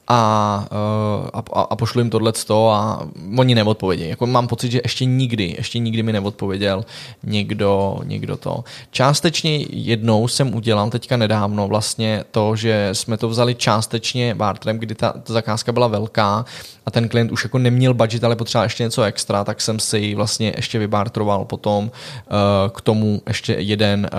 a, 0.08 0.66
eh, 0.72 1.30
a, 1.52 1.60
a 1.60 1.76
pošlu 1.76 2.00
jim 2.00 2.10
tohle 2.10 2.32
a 2.50 3.00
oni 3.38 3.54
neodpovědějí. 3.54 4.10
Jako 4.10 4.26
mám 4.26 4.46
pocit, 4.46 4.72
že 4.72 4.80
ještě 4.84 5.04
nikdy, 5.04 5.54
ještě 5.58 5.78
nikdy 5.78 6.02
mi 6.02 6.12
neodpověděl 6.12 6.84
někdo, 7.22 7.98
někdo 8.04 8.36
to. 8.36 8.64
Částečně 8.90 9.66
jednou 9.70 10.28
jsem 10.28 10.54
udělal 10.54 10.90
teďka 10.90 11.16
nedávno 11.16 11.68
vlastně 11.68 12.24
to, 12.30 12.56
že 12.56 12.88
jsme 12.92 13.16
to 13.16 13.28
vzali 13.28 13.54
částečně 13.54 14.34
bartrem, 14.34 14.78
kdy 14.78 14.94
ta, 14.94 15.12
ta 15.12 15.32
zakázka 15.32 15.72
byla 15.72 15.86
velká 15.86 16.44
a 16.86 16.90
ten 16.90 17.08
klient 17.08 17.32
už 17.32 17.44
jako 17.44 17.58
neměl 17.58 17.94
budget, 17.94 18.24
ale 18.24 18.36
potřeboval 18.36 18.66
ještě 18.66 18.82
něco 18.82 19.02
extra, 19.02 19.44
tak 19.44 19.60
jsem 19.60 19.78
si 19.78 20.14
vlastně 20.14 20.52
ještě 20.56 20.78
vybartroval 20.78 21.44
potom 21.44 21.84
uh, 21.84 21.90
k 22.70 22.80
tomu 22.80 23.22
ještě 23.28 23.52
jeden 23.58 24.10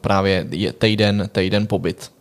právě 0.00 0.46
týden, 0.78 1.28
týden 1.32 1.66
pobyt 1.66 2.13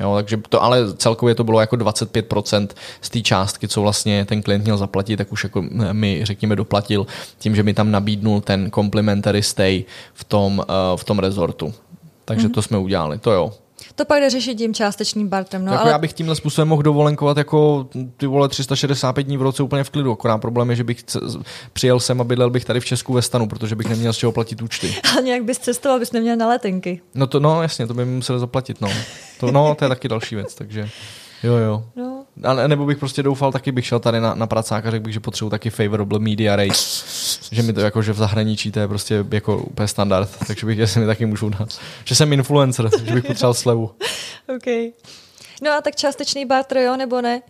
Jo, 0.00 0.14
takže 0.14 0.36
to, 0.48 0.62
ale 0.62 0.94
celkově 0.94 1.34
to 1.34 1.44
bylo 1.44 1.60
jako 1.60 1.76
25% 1.76 2.68
z 3.00 3.10
té 3.10 3.20
částky, 3.20 3.68
co 3.68 3.82
vlastně 3.82 4.24
ten 4.24 4.42
klient 4.42 4.64
měl 4.64 4.76
zaplatit, 4.76 5.16
tak 5.16 5.32
už 5.32 5.44
jako 5.44 5.64
mi, 5.92 6.20
řekněme, 6.24 6.56
doplatil 6.56 7.06
tím, 7.38 7.56
že 7.56 7.62
mi 7.62 7.74
tam 7.74 7.90
nabídnul 7.90 8.40
ten 8.40 8.70
complimentary 8.74 9.42
stay 9.42 9.84
v 10.14 10.24
tom, 10.24 10.58
uh, 10.58 10.64
v 10.96 11.04
tom 11.04 11.18
rezortu. 11.18 11.74
Takže 12.24 12.48
mm-hmm. 12.48 12.54
to 12.54 12.62
jsme 12.62 12.78
udělali, 12.78 13.18
to 13.18 13.32
jo. 13.32 13.52
To 13.96 14.04
pak 14.04 14.20
jde 14.20 14.30
řešit 14.30 14.54
tím 14.54 14.74
částečným 14.74 15.28
bartrem. 15.28 15.64
No, 15.64 15.72
jako 15.72 15.82
ale... 15.82 15.90
Já 15.90 15.98
bych 15.98 16.12
tímhle 16.12 16.36
způsobem 16.36 16.68
mohl 16.68 16.82
dovolenkovat 16.82 17.36
jako 17.36 17.88
ty 18.16 18.26
vole 18.26 18.48
365 18.48 19.22
dní 19.22 19.36
v 19.36 19.42
roce 19.42 19.62
úplně 19.62 19.84
v 19.84 19.90
klidu. 19.90 20.12
Akorát 20.12 20.38
problém 20.38 20.70
je, 20.70 20.76
že 20.76 20.84
bych 20.84 21.04
přijel 21.72 22.00
sem 22.00 22.20
a 22.20 22.24
bydlel 22.24 22.50
bych 22.50 22.64
tady 22.64 22.80
v 22.80 22.84
Česku 22.84 23.12
ve 23.12 23.22
stanu, 23.22 23.48
protože 23.48 23.76
bych 23.76 23.88
neměl 23.88 24.12
z 24.12 24.16
čeho 24.16 24.32
platit 24.32 24.62
účty. 24.62 24.94
Ale 25.12 25.22
nějak 25.22 25.44
bys 25.44 25.58
cestoval, 25.58 25.98
bys 25.98 26.12
neměl 26.12 26.36
na 26.36 26.48
letenky. 26.48 27.00
No 27.14 27.26
to 27.26 27.40
no 27.40 27.62
jasně, 27.62 27.86
to 27.86 27.94
by 27.94 28.04
mi 28.04 28.12
museli 28.12 28.38
zaplatit. 28.38 28.80
No. 28.80 28.88
To, 29.40 29.50
no, 29.50 29.74
to 29.74 29.84
je 29.84 29.88
taky 29.88 30.08
další 30.08 30.34
věc, 30.34 30.54
takže 30.54 30.88
jo 31.42 31.54
jo. 31.56 31.84
No, 31.96 32.13
a 32.42 32.68
nebo 32.68 32.86
bych 32.86 32.98
prostě 32.98 33.22
doufal, 33.22 33.52
taky 33.52 33.72
bych 33.72 33.86
šel 33.86 34.00
tady 34.00 34.20
na, 34.20 34.34
na 34.34 34.46
pracák 34.46 34.86
a 34.86 34.90
řekl 34.90 35.04
bych, 35.04 35.12
že 35.14 35.20
potřebuji 35.20 35.50
taky 35.50 35.70
favorable 35.70 36.18
media 36.18 36.56
rate. 36.56 36.74
že 37.50 37.62
mi 37.62 37.72
to 37.72 37.80
jako, 37.80 38.02
že 38.02 38.12
v 38.12 38.16
zahraničí 38.16 38.72
to 38.72 38.80
je 38.80 38.88
prostě 38.88 39.24
jako 39.30 39.58
úplně 39.58 39.88
standard, 39.88 40.30
takže 40.46 40.66
bych, 40.66 40.78
jestli 40.78 41.00
mi 41.00 41.06
taky 41.06 41.26
můžu 41.26 41.48
dát. 41.48 41.68
Že 42.04 42.14
jsem 42.14 42.32
influencer, 42.32 42.90
že 43.04 43.14
bych 43.14 43.24
potřeboval 43.24 43.54
slevu. 43.54 43.90
OK. 44.56 44.94
No 45.62 45.70
a 45.70 45.80
tak 45.80 45.96
částečný 45.96 46.44
barter, 46.46 46.78
jo, 46.78 46.96
nebo 46.96 47.20
ne? 47.20 47.42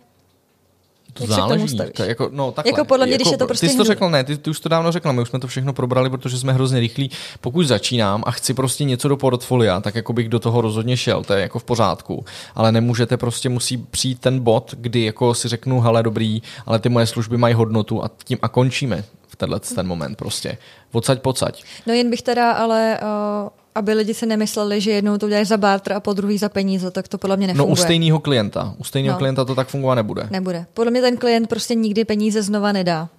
To 1.17 1.23
Jak 1.23 1.31
záleží. 1.31 1.77
To 1.93 2.03
jako, 2.03 2.29
no, 2.31 2.51
takhle. 2.51 2.69
jako 2.69 2.85
podle 2.85 3.05
mě, 3.05 3.13
jako, 3.13 3.23
když 3.23 3.31
je 3.31 3.37
to 3.37 3.47
prostě 3.47 3.67
Ty 3.67 3.71
jsi 3.71 3.77
to 3.77 3.83
řekl, 3.83 4.09
ne, 4.09 4.23
ty, 4.23 4.37
ty 4.37 4.49
už 4.49 4.59
to 4.59 4.69
dávno 4.69 4.91
řekla, 4.91 5.11
my 5.11 5.21
už 5.21 5.29
jsme 5.29 5.39
to 5.39 5.47
všechno 5.47 5.73
probrali, 5.73 6.09
protože 6.09 6.37
jsme 6.37 6.53
hrozně 6.53 6.79
rychlí. 6.79 7.11
Pokud 7.41 7.63
začínám 7.63 8.23
a 8.25 8.31
chci 8.31 8.53
prostě 8.53 8.83
něco 8.83 9.07
do 9.07 9.17
portfolia, 9.17 9.81
tak 9.81 9.95
jako 9.95 10.13
bych 10.13 10.29
do 10.29 10.39
toho 10.39 10.61
rozhodně 10.61 10.97
šel, 10.97 11.23
to 11.23 11.33
je 11.33 11.41
jako 11.41 11.59
v 11.59 11.63
pořádku. 11.63 12.25
Ale 12.55 12.71
nemůžete 12.71 13.17
prostě, 13.17 13.49
musí 13.49 13.77
přijít 13.77 14.19
ten 14.19 14.39
bod, 14.39 14.73
kdy 14.77 15.03
jako 15.03 15.33
si 15.33 15.47
řeknu, 15.47 15.81
hele, 15.81 16.03
dobrý, 16.03 16.41
ale 16.65 16.79
ty 16.79 16.89
moje 16.89 17.07
služby 17.07 17.37
mají 17.37 17.53
hodnotu 17.53 18.03
a 18.03 18.09
tím 18.23 18.37
a 18.41 18.47
končíme 18.47 19.03
v 19.27 19.35
tenhle 19.35 19.59
ten 19.59 19.87
moment 19.87 20.17
prostě. 20.17 20.57
Odsaď, 20.91 21.19
pocať. 21.19 21.63
No 21.87 21.93
jen 21.93 22.09
bych 22.09 22.21
teda 22.21 22.51
ale 22.51 22.99
uh 23.43 23.49
aby 23.75 23.93
lidi 23.93 24.13
si 24.13 24.25
nemysleli, 24.25 24.81
že 24.81 24.91
jednou 24.91 25.17
to 25.17 25.25
uděláš 25.25 25.47
za 25.47 25.57
barter 25.57 25.93
a 25.93 25.99
po 25.99 26.13
druhý 26.13 26.37
za 26.37 26.49
peníze, 26.49 26.91
tak 26.91 27.07
to 27.07 27.17
podle 27.17 27.37
mě 27.37 27.47
nefunguje. 27.47 27.67
No 27.69 27.73
u 27.73 27.75
stejného 27.75 28.19
klienta. 28.19 28.75
U 28.77 28.83
stejného 28.83 29.13
no. 29.13 29.17
klienta 29.17 29.45
to 29.45 29.55
tak 29.55 29.67
fungovat 29.67 29.95
nebude. 29.95 30.27
Nebude. 30.31 30.65
Podle 30.73 30.91
mě 30.91 31.01
ten 31.01 31.17
klient 31.17 31.49
prostě 31.49 31.75
nikdy 31.75 32.05
peníze 32.05 32.41
znova 32.41 32.71
nedá. 32.71 33.09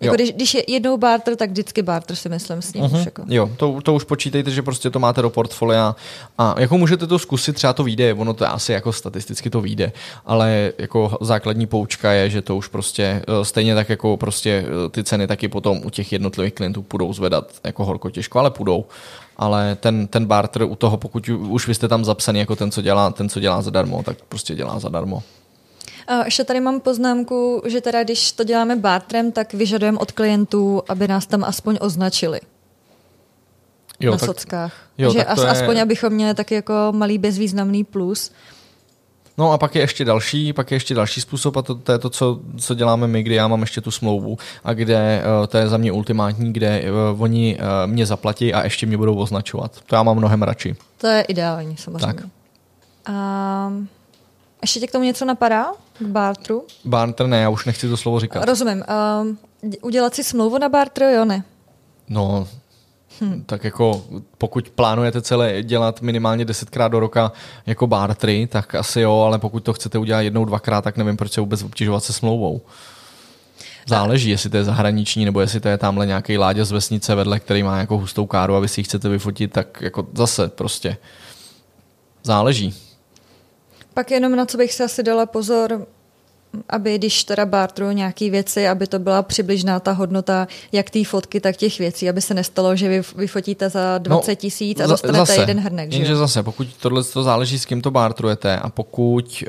Jako 0.00 0.14
když, 0.14 0.32
když 0.32 0.54
je 0.54 0.64
jednou 0.68 0.96
barter, 0.96 1.36
tak 1.36 1.50
vždycky 1.50 1.82
barter 1.82 2.16
si 2.16 2.28
myslím 2.28 2.62
s 2.62 2.72
ním 2.72 2.84
uh-huh. 2.84 3.00
už 3.00 3.04
jako. 3.04 3.22
Jo, 3.28 3.50
to, 3.56 3.80
to 3.82 3.94
už 3.94 4.04
počítejte, 4.04 4.50
že 4.50 4.62
prostě 4.62 4.90
to 4.90 4.98
máte 4.98 5.22
do 5.22 5.30
portfolia 5.30 5.96
a 6.38 6.54
jako 6.58 6.78
můžete 6.78 7.06
to 7.06 7.18
zkusit, 7.18 7.52
třeba 7.52 7.72
to 7.72 7.84
vyjde, 7.84 8.14
ono 8.14 8.34
to 8.34 8.52
asi 8.52 8.72
jako 8.72 8.92
statisticky 8.92 9.50
to 9.50 9.60
vyjde, 9.60 9.92
ale 10.26 10.72
jako 10.78 11.18
základní 11.20 11.66
poučka 11.66 12.12
je, 12.12 12.30
že 12.30 12.42
to 12.42 12.56
už 12.56 12.68
prostě 12.68 13.22
eh, 13.28 13.44
stejně 13.44 13.74
tak 13.74 13.88
jako 13.88 14.16
prostě 14.16 14.64
eh, 14.66 14.88
ty 14.88 15.04
ceny 15.04 15.26
taky 15.26 15.48
potom 15.48 15.80
u 15.84 15.90
těch 15.90 16.12
jednotlivých 16.12 16.54
klientů 16.54 16.82
půjdou 16.82 17.12
zvedat 17.12 17.52
jako 17.64 17.84
horko 17.84 18.10
těžko, 18.10 18.38
ale 18.38 18.50
půjdou. 18.50 18.84
Ale 19.40 19.76
ten, 19.80 20.06
ten 20.06 20.26
barter 20.26 20.62
u 20.62 20.74
toho, 20.74 20.96
pokud 20.96 21.28
už 21.28 21.68
vy 21.68 21.74
jste 21.74 21.88
tam 21.88 22.04
zapsaný 22.04 22.38
jako 22.40 22.56
ten, 22.56 22.70
co 22.70 22.82
dělá, 22.82 23.10
ten, 23.10 23.28
co 23.28 23.40
dělá 23.40 23.62
zadarmo, 23.62 24.02
tak 24.02 24.16
prostě 24.28 24.54
dělá 24.54 24.78
zadarmo. 24.78 25.22
A 26.06 26.24
ještě 26.24 26.44
tady 26.44 26.60
mám 26.60 26.80
poznámku, 26.80 27.62
že 27.66 27.80
teda 27.80 28.04
když 28.04 28.32
to 28.32 28.44
děláme 28.44 28.76
bartrem, 28.76 29.32
tak 29.32 29.54
vyžadujeme 29.54 29.98
od 29.98 30.12
klientů, 30.12 30.82
aby 30.88 31.08
nás 31.08 31.26
tam 31.26 31.44
aspoň 31.44 31.78
označili. 31.80 32.40
Jo, 34.00 34.12
na 34.12 34.18
tak, 34.18 34.26
sockách. 34.26 34.74
Jo, 34.98 35.08
Takže 35.08 35.24
as, 35.24 35.38
je... 35.38 35.48
aspoň 35.48 35.80
abychom 35.80 36.12
měli 36.12 36.34
taky 36.34 36.54
jako 36.54 36.74
malý 36.90 37.18
bezvýznamný 37.18 37.84
plus. 37.84 38.32
No 39.40 39.52
a 39.52 39.58
pak 39.58 39.74
je 39.74 39.82
ještě 39.82 40.04
další, 40.04 40.52
pak 40.52 40.70
je 40.70 40.76
ještě 40.76 40.94
další 40.94 41.20
způsob 41.20 41.56
a 41.56 41.62
to, 41.62 41.74
to 41.74 41.92
je 41.92 41.98
to, 41.98 42.10
co, 42.10 42.40
co 42.58 42.74
děláme 42.74 43.06
my, 43.06 43.22
kdy 43.22 43.34
já 43.34 43.48
mám 43.48 43.60
ještě 43.60 43.80
tu 43.80 43.90
smlouvu 43.90 44.38
a 44.64 44.72
kde 44.72 45.22
uh, 45.40 45.46
to 45.46 45.58
je 45.58 45.68
za 45.68 45.76
mě 45.76 45.92
ultimátní, 45.92 46.52
kde 46.52 46.82
uh, 47.12 47.22
oni 47.22 47.56
uh, 47.56 47.90
mě 47.90 48.06
zaplatí 48.06 48.54
a 48.54 48.64
ještě 48.64 48.86
mě 48.86 48.96
budou 48.96 49.16
označovat. 49.16 49.80
To 49.86 49.94
já 49.96 50.02
mám 50.02 50.16
mnohem 50.16 50.42
radši. 50.42 50.76
To 50.98 51.06
je 51.06 51.22
ideální 51.22 51.76
samozřejmě. 51.76 52.06
Tak. 52.06 52.26
A 53.06 53.72
ještě 54.62 54.80
tě 54.80 54.86
k 54.86 54.92
tomu 54.92 55.04
něco 55.04 55.24
napadá? 55.24 55.66
K 55.98 56.02
bartru? 56.06 56.64
Barter 56.84 57.26
ne, 57.26 57.40
já 57.40 57.48
už 57.48 57.64
nechci 57.64 57.88
to 57.88 57.96
slovo 57.96 58.20
říkat. 58.20 58.44
Rozumím. 58.44 58.84
Uh, 59.62 59.74
udělat 59.82 60.14
si 60.14 60.24
smlouvu 60.24 60.58
na 60.58 60.68
bartru, 60.68 61.04
jo 61.04 61.24
ne? 61.24 61.44
No, 62.08 62.48
Tak 63.46 63.64
jako 63.64 64.04
pokud 64.38 64.70
plánujete 64.70 65.22
celé 65.22 65.62
dělat 65.62 66.02
minimálně 66.02 66.44
desetkrát 66.44 66.92
do 66.92 67.00
roka 67.00 67.32
jako 67.66 67.86
bartry, 67.86 68.46
tak 68.46 68.74
asi 68.74 69.00
jo, 69.00 69.20
ale 69.20 69.38
pokud 69.38 69.60
to 69.60 69.72
chcete 69.72 69.98
udělat 69.98 70.20
jednou, 70.20 70.44
dvakrát, 70.44 70.84
tak 70.84 70.96
nevím, 70.96 71.16
proč 71.16 71.32
se 71.32 71.40
vůbec 71.40 71.62
obtěžovat 71.62 72.04
se 72.04 72.12
smlouvou. 72.12 72.60
Záleží, 73.86 74.30
jestli 74.30 74.50
to 74.50 74.56
je 74.56 74.64
zahraniční, 74.64 75.24
nebo 75.24 75.40
jestli 75.40 75.60
to 75.60 75.68
je 75.68 75.78
tamhle 75.78 76.06
nějaký 76.06 76.38
láďa 76.38 76.64
z 76.64 76.72
vesnice 76.72 77.14
vedle, 77.14 77.40
který 77.40 77.62
má 77.62 77.78
jako 77.78 77.98
hustou 77.98 78.26
káru 78.26 78.54
a 78.54 78.60
vy 78.60 78.68
si 78.68 78.80
ji 78.80 78.84
chcete 78.84 79.08
vyfotit, 79.08 79.52
tak 79.52 79.82
jako 79.82 80.06
zase 80.14 80.48
prostě 80.48 80.96
záleží. 82.22 82.74
Pak 83.94 84.10
jenom 84.10 84.36
na 84.36 84.46
co 84.46 84.58
bych 84.58 84.72
se 84.72 84.84
asi 84.84 85.02
dala 85.02 85.26
pozor, 85.26 85.86
aby 86.68 86.98
když 86.98 87.24
teda 87.24 87.46
bartru 87.46 87.90
nějaký 87.90 88.30
věci, 88.30 88.68
aby 88.68 88.86
to 88.86 88.98
byla 88.98 89.22
přibližná 89.22 89.80
ta 89.80 89.92
hodnota 89.92 90.48
jak 90.72 90.90
té 90.90 91.04
fotky, 91.04 91.40
tak 91.40 91.56
těch 91.56 91.78
věcí, 91.78 92.08
aby 92.08 92.20
se 92.20 92.34
nestalo, 92.34 92.76
že 92.76 92.88
vy 92.88 93.02
vyfotíte 93.16 93.68
za 93.68 93.98
20 93.98 94.30
no, 94.30 94.34
tisíc 94.34 94.78
no, 94.78 94.84
a 94.84 94.88
dostanete 94.88 95.26
zase, 95.26 95.40
jeden 95.40 95.60
hrnek. 95.60 95.92
Jenže 95.92 96.16
zase, 96.16 96.42
pokud 96.42 96.66
tohle 96.80 97.04
to 97.04 97.22
záleží, 97.22 97.58
s 97.58 97.66
kým 97.66 97.82
to 97.82 97.90
bartrujete 97.90 98.56
a 98.56 98.68
pokud 98.68 99.44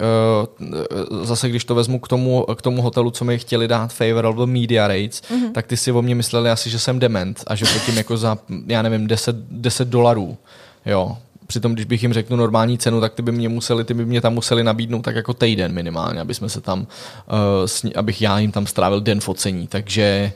uh, 0.62 1.26
zase, 1.26 1.50
když 1.50 1.66
to 1.66 1.76
vezmu 1.76 2.00
k 2.00 2.08
tomu, 2.08 2.46
k 2.56 2.62
tomu 2.62 2.82
hotelu, 2.82 3.12
co 3.12 3.26
mi 3.26 3.40
chtěli 3.40 3.68
dát 3.68 3.94
favorable 3.94 4.48
media 4.48 4.88
rates, 4.88 5.22
mm-hmm. 5.22 5.52
tak 5.52 5.68
ty 5.68 5.78
si 5.78 5.92
o 5.92 6.02
mě 6.02 6.16
mysleli 6.16 6.50
asi, 6.50 6.70
že 6.70 6.80
jsem 6.80 7.00
dement 7.00 7.44
a 7.48 7.56
že 7.56 7.66
potom 7.80 7.98
jako 7.98 8.18
za, 8.18 8.38
já 8.68 8.82
nevím, 8.82 9.08
10, 9.08 9.36
10 9.36 9.88
dolarů, 9.88 10.38
jo, 10.86 11.18
Přitom, 11.52 11.74
když 11.74 11.86
bych 11.86 12.04
jim 12.04 12.14
řekl 12.14 12.38
normální 12.38 12.78
cenu, 12.78 13.02
tak 13.02 13.14
ty 13.14 13.22
by 13.22 13.32
mě 13.32 13.50
museli, 13.50 13.84
ty 13.84 13.94
by 13.94 14.06
mě 14.06 14.22
tam 14.22 14.34
museli 14.34 14.64
nabídnout 14.64 15.02
tak 15.02 15.16
jako 15.16 15.34
týden 15.34 15.74
minimálně, 15.74 16.22
aby 16.22 16.34
jsme 16.34 16.50
se 16.50 16.62
tam, 16.62 16.80
uh, 16.80 17.90
abych 17.96 18.22
já 18.22 18.40
jim 18.40 18.52
tam 18.52 18.68
strávil 18.68 19.02
den 19.02 19.20
focení. 19.20 19.68
Takže 19.68 20.32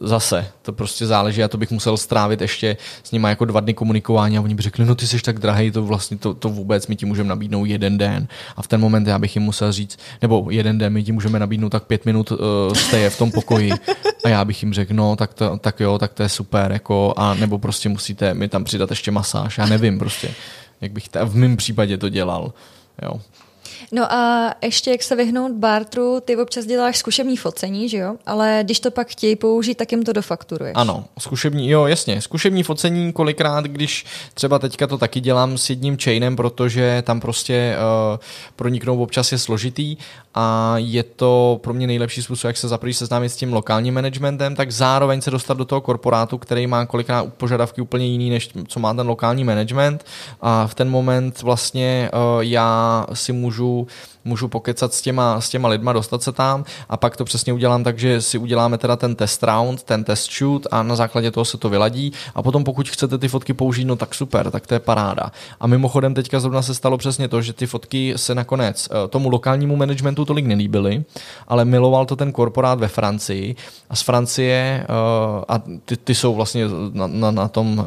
zase, 0.00 0.46
to 0.62 0.72
prostě 0.72 1.06
záleží 1.06 1.44
a 1.44 1.48
to 1.48 1.58
bych 1.58 1.70
musel 1.70 1.96
strávit 1.96 2.40
ještě 2.40 2.76
s 3.02 3.12
nimi 3.12 3.28
jako 3.28 3.44
dva 3.44 3.60
dny 3.60 3.74
komunikování 3.74 4.38
a 4.38 4.40
oni 4.40 4.54
by 4.54 4.62
řekli, 4.62 4.84
no 4.84 4.94
ty 4.94 5.06
jsi 5.06 5.20
tak 5.20 5.38
drahý, 5.38 5.70
to 5.70 5.82
vlastně 5.82 6.16
to, 6.16 6.34
to 6.34 6.48
vůbec, 6.48 6.86
my 6.86 6.96
ti 6.96 7.06
můžeme 7.06 7.28
nabídnout 7.28 7.64
jeden 7.64 7.98
den. 7.98 8.28
A 8.56 8.62
v 8.62 8.68
ten 8.68 8.80
moment 8.80 9.06
já 9.06 9.18
bych 9.18 9.36
jim 9.36 9.42
musel 9.42 9.72
říct, 9.72 9.98
nebo 10.22 10.46
jeden 10.50 10.78
den 10.78 10.92
my 10.92 11.02
ti 11.02 11.12
můžeme 11.12 11.38
nabídnout 11.38 11.68
tak 11.68 11.84
pět 11.84 12.06
minut 12.06 12.30
uh, 12.30 12.38
steje 12.74 13.10
v 13.10 13.18
tom 13.18 13.30
pokoji. 13.30 13.72
A 14.24 14.28
já 14.28 14.44
bych 14.44 14.62
jim 14.62 14.74
řekl, 14.74 14.94
no 14.94 15.16
tak, 15.16 15.34
to, 15.34 15.58
tak 15.58 15.80
jo, 15.80 15.98
tak 15.98 16.12
to 16.12 16.22
je 16.22 16.28
super, 16.28 16.72
jako, 16.72 17.14
a 17.16 17.34
nebo 17.34 17.58
prostě 17.58 17.88
musíte 17.88 18.34
mi 18.34 18.48
tam 18.48 18.64
přidat 18.64 18.90
ještě 18.90 19.10
masáž, 19.10 19.58
já 19.58 19.66
nevím 19.66 19.98
prostě, 19.98 20.30
jak 20.80 20.92
bych 20.92 21.08
v 21.24 21.36
mém 21.36 21.56
případě 21.56 21.98
to 21.98 22.08
dělal, 22.08 22.52
jo. 23.02 23.20
No 23.92 24.12
a 24.12 24.54
ještě 24.62 24.90
jak 24.90 25.02
se 25.02 25.16
vyhnout 25.16 25.52
bartru, 25.52 26.20
ty 26.24 26.36
občas 26.36 26.64
děláš 26.64 26.96
zkušební 26.96 27.36
focení, 27.36 27.88
že 27.88 27.96
jo? 27.96 28.14
Ale 28.26 28.60
když 28.62 28.80
to 28.80 28.90
pak 28.90 29.08
chtějí 29.08 29.36
použít, 29.36 29.74
tak 29.74 29.92
jim 29.92 30.02
to 30.02 30.12
dofakturuješ. 30.12 30.72
Ano, 30.76 31.04
zkušební, 31.18 31.70
jo, 31.70 31.86
jasně. 31.86 32.20
Zkušební 32.20 32.62
focení 32.62 33.12
kolikrát, 33.12 33.64
když 33.64 34.04
třeba 34.34 34.58
teďka 34.58 34.86
to 34.86 34.98
taky 34.98 35.20
dělám 35.20 35.58
s 35.58 35.70
jedním 35.70 35.98
chainem, 35.98 36.36
protože 36.36 37.02
tam 37.06 37.20
prostě 37.20 37.76
uh, 38.12 38.18
proniknout 38.56 39.02
občas 39.02 39.32
je 39.32 39.38
složitý 39.38 39.96
a 40.34 40.74
je 40.76 41.02
to 41.02 41.60
pro 41.62 41.74
mě 41.74 41.86
nejlepší 41.86 42.22
způsob, 42.22 42.48
jak 42.48 42.56
se 42.56 42.68
za 42.68 42.78
seznámit 42.92 43.28
s 43.28 43.36
tím 43.36 43.52
lokálním 43.52 43.94
managementem, 43.94 44.56
tak 44.56 44.72
zároveň 44.72 45.20
se 45.20 45.30
dostat 45.30 45.56
do 45.56 45.64
toho 45.64 45.80
korporátu, 45.80 46.38
který 46.38 46.66
má 46.66 46.86
kolikrát 46.86 47.34
požadavky 47.34 47.80
úplně 47.80 48.06
jiný, 48.06 48.30
než 48.30 48.50
co 48.68 48.80
má 48.80 48.94
ten 48.94 49.06
lokální 49.06 49.44
management 49.44 50.04
a 50.40 50.66
v 50.66 50.74
ten 50.74 50.90
moment 50.90 51.42
vlastně 51.42 52.10
uh, 52.12 52.42
já 52.42 53.06
si 53.12 53.32
můžu 53.32 53.71
můžu, 54.24 54.48
pokecat 54.48 54.94
s 54.94 55.02
těma, 55.02 55.40
s 55.40 55.48
těma 55.48 55.68
lidma, 55.68 55.92
dostat 55.92 56.22
se 56.22 56.32
tam. 56.32 56.64
A 56.88 56.96
pak 56.96 57.16
to 57.16 57.24
přesně 57.24 57.52
udělám 57.52 57.84
tak, 57.84 57.98
že 57.98 58.22
si 58.22 58.38
uděláme 58.38 58.78
teda 58.78 58.96
ten 58.96 59.14
test 59.14 59.42
round, 59.42 59.82
ten 59.82 60.04
test 60.04 60.32
shoot 60.38 60.66
a 60.70 60.82
na 60.82 60.96
základě 60.96 61.30
toho 61.30 61.44
se 61.44 61.58
to 61.58 61.68
vyladí. 61.68 62.12
A 62.34 62.42
potom 62.42 62.64
pokud 62.64 62.88
chcete 62.88 63.18
ty 63.18 63.28
fotky 63.28 63.52
použít, 63.54 63.84
no 63.84 63.96
tak 63.96 64.14
super, 64.14 64.50
tak 64.50 64.66
to 64.66 64.74
je 64.74 64.80
paráda. 64.80 65.32
A 65.60 65.66
mimochodem 65.66 66.14
teďka 66.14 66.40
zrovna 66.40 66.62
se 66.62 66.74
stalo 66.74 66.98
přesně 66.98 67.28
to, 67.28 67.42
že 67.42 67.52
ty 67.52 67.66
fotky 67.66 68.14
se 68.16 68.34
nakonec 68.34 68.88
eh, 68.90 69.08
tomu 69.08 69.28
lokálnímu 69.28 69.76
managementu 69.76 70.24
tolik 70.24 70.46
nelíbily, 70.46 71.04
ale 71.48 71.64
miloval 71.64 72.06
to 72.06 72.16
ten 72.16 72.32
korporát 72.32 72.78
ve 72.78 72.88
Francii. 72.88 73.56
A 73.90 73.96
z 73.96 74.02
Francie 74.02 74.86
uh, 74.88 75.44
a 75.48 75.62
ty, 75.84 75.96
ty 75.96 76.14
jsou 76.14 76.34
vlastně 76.34 76.64
na, 76.92 77.06
na, 77.06 77.30
na 77.30 77.48
tom, 77.48 77.78
uh, 77.78 77.84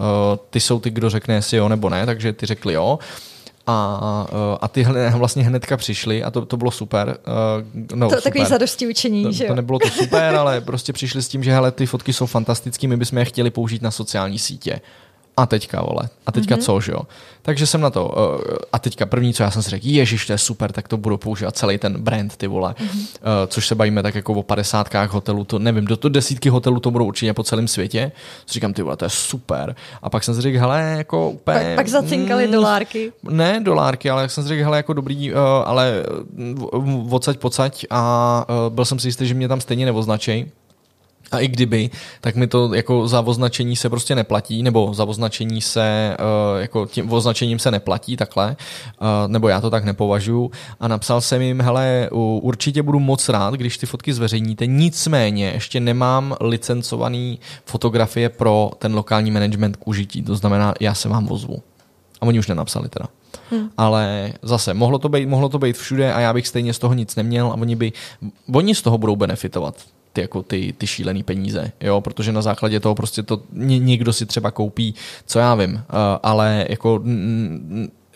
ty 0.50 0.60
jsou 0.60 0.80
ty, 0.80 0.89
kdo 0.89 1.10
řekne 1.10 1.36
jestli 1.36 1.58
jo 1.58 1.70
nebo 1.70 1.89
ne, 1.89 2.06
takže 2.06 2.34
ty 2.34 2.46
řekli 2.46 2.74
jo 2.74 3.00
a, 3.67 4.27
eh, 4.29 4.57
a 4.62 4.67
ty 4.67 4.86
vlastně 5.15 5.43
hnedka 5.43 5.77
přišli 5.77 6.24
a 6.24 6.31
to, 6.31 6.45
to 6.45 6.57
bylo 6.57 6.72
super. 6.72 7.17
Eh, 7.19 7.95
no, 7.95 8.10
to 8.10 8.15
super. 8.15 8.24
takový 8.24 8.45
zadosti 8.45 8.88
učení, 8.88 9.24
to, 9.24 9.31
že 9.31 9.43
jo? 9.43 9.48
To 9.48 9.55
nebylo 9.55 9.79
to 9.79 9.89
super, 9.89 10.36
ale 10.36 10.62
prostě 10.62 10.93
přišli 10.93 11.24
s 11.24 11.27
tím, 11.27 11.43
že 11.43 11.53
hele, 11.53 11.72
ty 11.72 11.86
fotky 11.86 12.13
jsou 12.13 12.25
fantastické, 12.25 12.88
my 12.88 12.98
bychom 12.98 13.19
je 13.19 13.25
chtěli 13.25 13.50
použít 13.50 13.81
na 13.81 13.91
sociální 13.91 14.39
sítě 14.39 14.81
a 15.38 15.46
teďka, 15.46 15.82
vole, 15.82 16.10
a 16.25 16.32
teďka 16.32 16.56
mm-hmm. 16.56 16.62
co, 16.62 16.82
že 16.82 16.92
jo. 16.92 17.00
Takže 17.42 17.68
jsem 17.68 17.82
na 17.82 17.89
to, 17.89 18.06
uh, 18.06 18.42
a 18.74 18.80
teďka 18.80 19.06
první, 19.06 19.34
co 19.34 19.44
já 19.44 19.51
jsem 19.51 19.63
si 19.63 19.70
řekl, 19.70 19.88
ježiš, 19.88 20.25
to 20.25 20.34
je 20.34 20.38
super, 20.38 20.72
tak 20.72 20.88
to 20.88 20.98
budu 20.98 21.18
používat 21.18 21.58
celý 21.58 21.77
ten 21.77 22.01
brand, 22.01 22.36
ty 22.36 22.48
vole, 22.48 22.75
mm-hmm. 22.77 23.00
uh, 23.00 23.08
což 23.48 23.68
se 23.68 23.75
bavíme 23.75 24.04
tak 24.04 24.15
jako 24.15 24.34
o 24.34 24.44
padesátkách 24.44 25.13
hotelů, 25.13 25.44
to 25.44 25.60
nevím, 25.60 25.86
do 25.86 25.98
to 25.98 26.10
desítky 26.10 26.50
hotelů 26.50 26.80
to 26.80 26.92
budou 26.92 27.06
určitě 27.06 27.34
po 27.34 27.44
celém 27.44 27.68
světě, 27.68 28.12
co 28.46 28.54
říkám, 28.54 28.74
ty 28.74 28.82
vole, 28.82 28.98
to 28.98 29.06
je 29.06 29.10
super. 29.10 29.75
A 30.01 30.10
pak 30.10 30.24
jsem 30.24 30.36
si 30.36 30.42
řekl, 30.42 30.60
hele, 30.60 30.96
jako 30.98 31.30
úplně... 31.30 31.60
Pak, 31.60 31.75
pak 31.75 31.88
zacinkali 31.88 32.46
mm, 32.46 32.54
dolárky. 32.54 33.13
Ne, 33.24 33.60
dolárky, 33.63 34.10
ale 34.10 34.22
jak 34.22 34.32
jsem 34.32 34.44
si 34.44 34.48
řekl, 34.48 34.63
hele, 34.63 34.77
jako 34.77 34.94
dobrý, 34.94 35.34
uh, 35.34 35.39
ale 35.65 36.04
odsaď 37.10 37.38
pocať 37.38 37.86
a 37.89 38.46
uh, 38.50 38.74
byl 38.74 38.86
jsem 38.86 39.00
si 39.00 39.08
jistý, 39.08 39.27
že 39.27 39.34
mě 39.34 39.48
tam 39.48 39.62
stejně 39.62 39.86
neoznačej, 39.86 40.46
a 41.36 41.39
i 41.39 41.48
kdyby, 41.48 41.89
tak 42.22 42.36
mi 42.36 42.48
to 42.48 42.74
jako 42.74 43.08
za 43.08 43.22
označení 43.22 43.75
se 43.75 43.89
prostě 43.89 44.15
neplatí, 44.15 44.63
nebo 44.63 44.94
za 44.94 45.06
označení 45.06 45.62
se, 45.62 46.18
uh, 46.20 46.62
jako 46.62 46.86
tím 46.86 47.13
označením 47.13 47.60
se 47.60 47.72
neplatí 47.72 48.18
takhle, 48.18 48.56
uh, 49.01 49.08
nebo 49.27 49.48
já 49.48 49.62
to 49.62 49.70
tak 49.70 49.84
nepovažuji. 49.84 50.51
A 50.80 50.88
napsal 50.88 51.22
jsem 51.22 51.42
jim, 51.42 51.62
hele, 51.62 52.10
určitě 52.42 52.84
budu 52.84 53.00
moc 53.00 53.30
rád, 53.30 53.54
když 53.54 53.77
ty 53.77 53.86
fotky 53.86 54.13
zveřejníte, 54.13 54.68
nicméně 54.68 55.51
ještě 55.54 55.80
nemám 55.80 56.36
licencovaný 56.42 57.39
fotografie 57.65 58.30
pro 58.30 58.72
ten 58.80 58.96
lokální 58.96 59.32
management 59.32 59.75
k 59.75 59.88
užití, 59.88 60.22
to 60.22 60.36
znamená, 60.36 60.74
já 60.80 60.94
se 60.94 61.10
vám 61.10 61.32
ozvu. 61.32 61.62
A 62.22 62.25
oni 62.25 62.39
už 62.39 62.48
nenapsali 62.48 62.89
teda. 62.89 63.06
Hmm. 63.51 63.70
Ale 63.77 64.34
zase, 64.42 64.74
mohlo 64.74 65.00
to, 65.00 65.10
být, 65.10 65.25
mohlo 65.25 65.50
to 65.50 65.60
být 65.60 65.77
všude 65.77 66.13
a 66.13 66.20
já 66.20 66.34
bych 66.34 66.48
stejně 66.48 66.74
z 66.74 66.80
toho 66.80 66.94
nic 66.94 67.15
neměl 67.15 67.48
a 67.48 67.54
oni 67.54 67.75
by, 67.75 67.94
oni 68.54 68.75
z 68.75 68.82
toho 68.82 68.98
budou 68.98 69.15
benefitovat 69.15 69.75
ty, 70.15 70.22
jako 70.22 70.43
ty, 70.43 70.74
ty 70.77 70.88
šílený 70.88 71.24
peníze, 71.24 71.72
jo, 71.81 72.01
protože 72.01 72.31
na 72.31 72.41
základě 72.41 72.79
toho 72.79 72.95
prostě 72.95 73.24
to 73.24 73.43
někdo 73.51 74.13
si 74.13 74.25
třeba 74.25 74.51
koupí, 74.51 74.95
co 75.25 75.39
já 75.39 75.55
vím, 75.55 75.74
uh, 75.74 75.79
ale 76.24 76.65
jako 76.69 77.01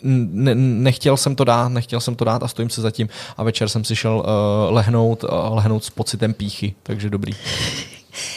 ne, 0.02 0.54
nechtěl 0.54 1.16
jsem 1.16 1.36
to 1.36 1.44
dát, 1.44 1.68
nechtěl 1.68 2.00
jsem 2.00 2.14
to 2.14 2.24
dát 2.24 2.42
a 2.42 2.48
stojím 2.48 2.70
se 2.70 2.80
zatím 2.80 3.08
a 3.36 3.42
večer 3.42 3.68
jsem 3.68 3.84
si 3.84 3.96
šel 3.96 4.18
uh, 4.18 4.74
lehnout, 4.74 5.24
uh, 5.24 5.30
lehnout 5.56 5.84
s 5.84 5.90
pocitem 5.90 6.34
píchy, 6.34 6.74
takže 6.82 7.10
dobrý. 7.10 7.32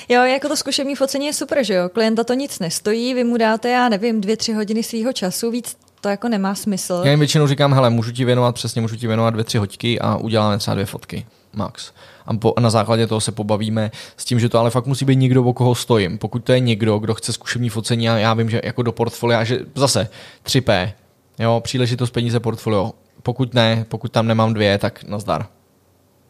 Jo, 0.09 0.21
jako 0.23 0.47
to 0.47 0.55
zkušební 0.55 0.95
focení 0.95 1.25
je 1.25 1.33
super, 1.33 1.63
že 1.63 1.73
jo? 1.73 1.89
Klienta 1.89 2.23
to 2.23 2.33
nic 2.33 2.59
nestojí, 2.59 3.13
vy 3.13 3.23
mu 3.23 3.37
dáte, 3.37 3.69
já 3.69 3.89
nevím, 3.89 4.21
dvě, 4.21 4.37
tři 4.37 4.53
hodiny 4.53 4.83
svého 4.83 5.13
času, 5.13 5.51
víc 5.51 5.77
to 6.01 6.09
jako 6.09 6.29
nemá 6.29 6.55
smysl. 6.55 7.01
Já 7.03 7.11
jim 7.11 7.19
většinou 7.19 7.47
říkám, 7.47 7.73
hele, 7.73 7.89
můžu 7.89 8.11
ti 8.11 8.25
věnovat 8.25 8.55
přesně, 8.55 8.81
můžu 8.81 8.95
ti 8.95 9.07
věnovat 9.07 9.29
dvě, 9.29 9.43
tři 9.43 9.57
hoďky 9.57 9.99
a 9.99 10.17
uděláme 10.17 10.57
třeba 10.57 10.73
dvě 10.75 10.85
fotky, 10.85 11.25
max 11.53 11.91
A 12.25 12.33
po, 12.33 12.53
na 12.59 12.69
základě 12.69 13.07
toho 13.07 13.21
se 13.21 13.31
pobavíme 13.31 13.91
s 14.17 14.25
tím, 14.25 14.39
že 14.39 14.49
to 14.49 14.59
ale 14.59 14.69
fakt 14.69 14.85
musí 14.85 15.05
být 15.05 15.15
někdo, 15.15 15.43
o 15.43 15.53
koho 15.53 15.75
stojím. 15.75 16.17
Pokud 16.17 16.43
to 16.43 16.53
je 16.53 16.59
někdo, 16.59 16.99
kdo 16.99 17.13
chce 17.13 17.33
zkušební 17.33 17.69
focení 17.69 18.09
a 18.09 18.17
já 18.17 18.33
vím, 18.33 18.49
že 18.49 18.61
jako 18.63 18.83
do 18.83 18.91
portfolia, 18.91 19.43
že 19.43 19.59
zase 19.75 20.07
3P, 20.45 20.93
jo, 21.39 21.61
příležitost 21.63 22.11
peníze 22.11 22.39
portfolio. 22.39 22.91
Pokud 23.23 23.53
ne, 23.53 23.85
pokud 23.89 24.11
tam 24.11 24.27
nemám 24.27 24.53
dvě, 24.53 24.77
tak 24.77 25.03
nazdar. 25.03 25.45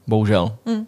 Bohužel. 0.08 0.56
Mm. 0.66 0.86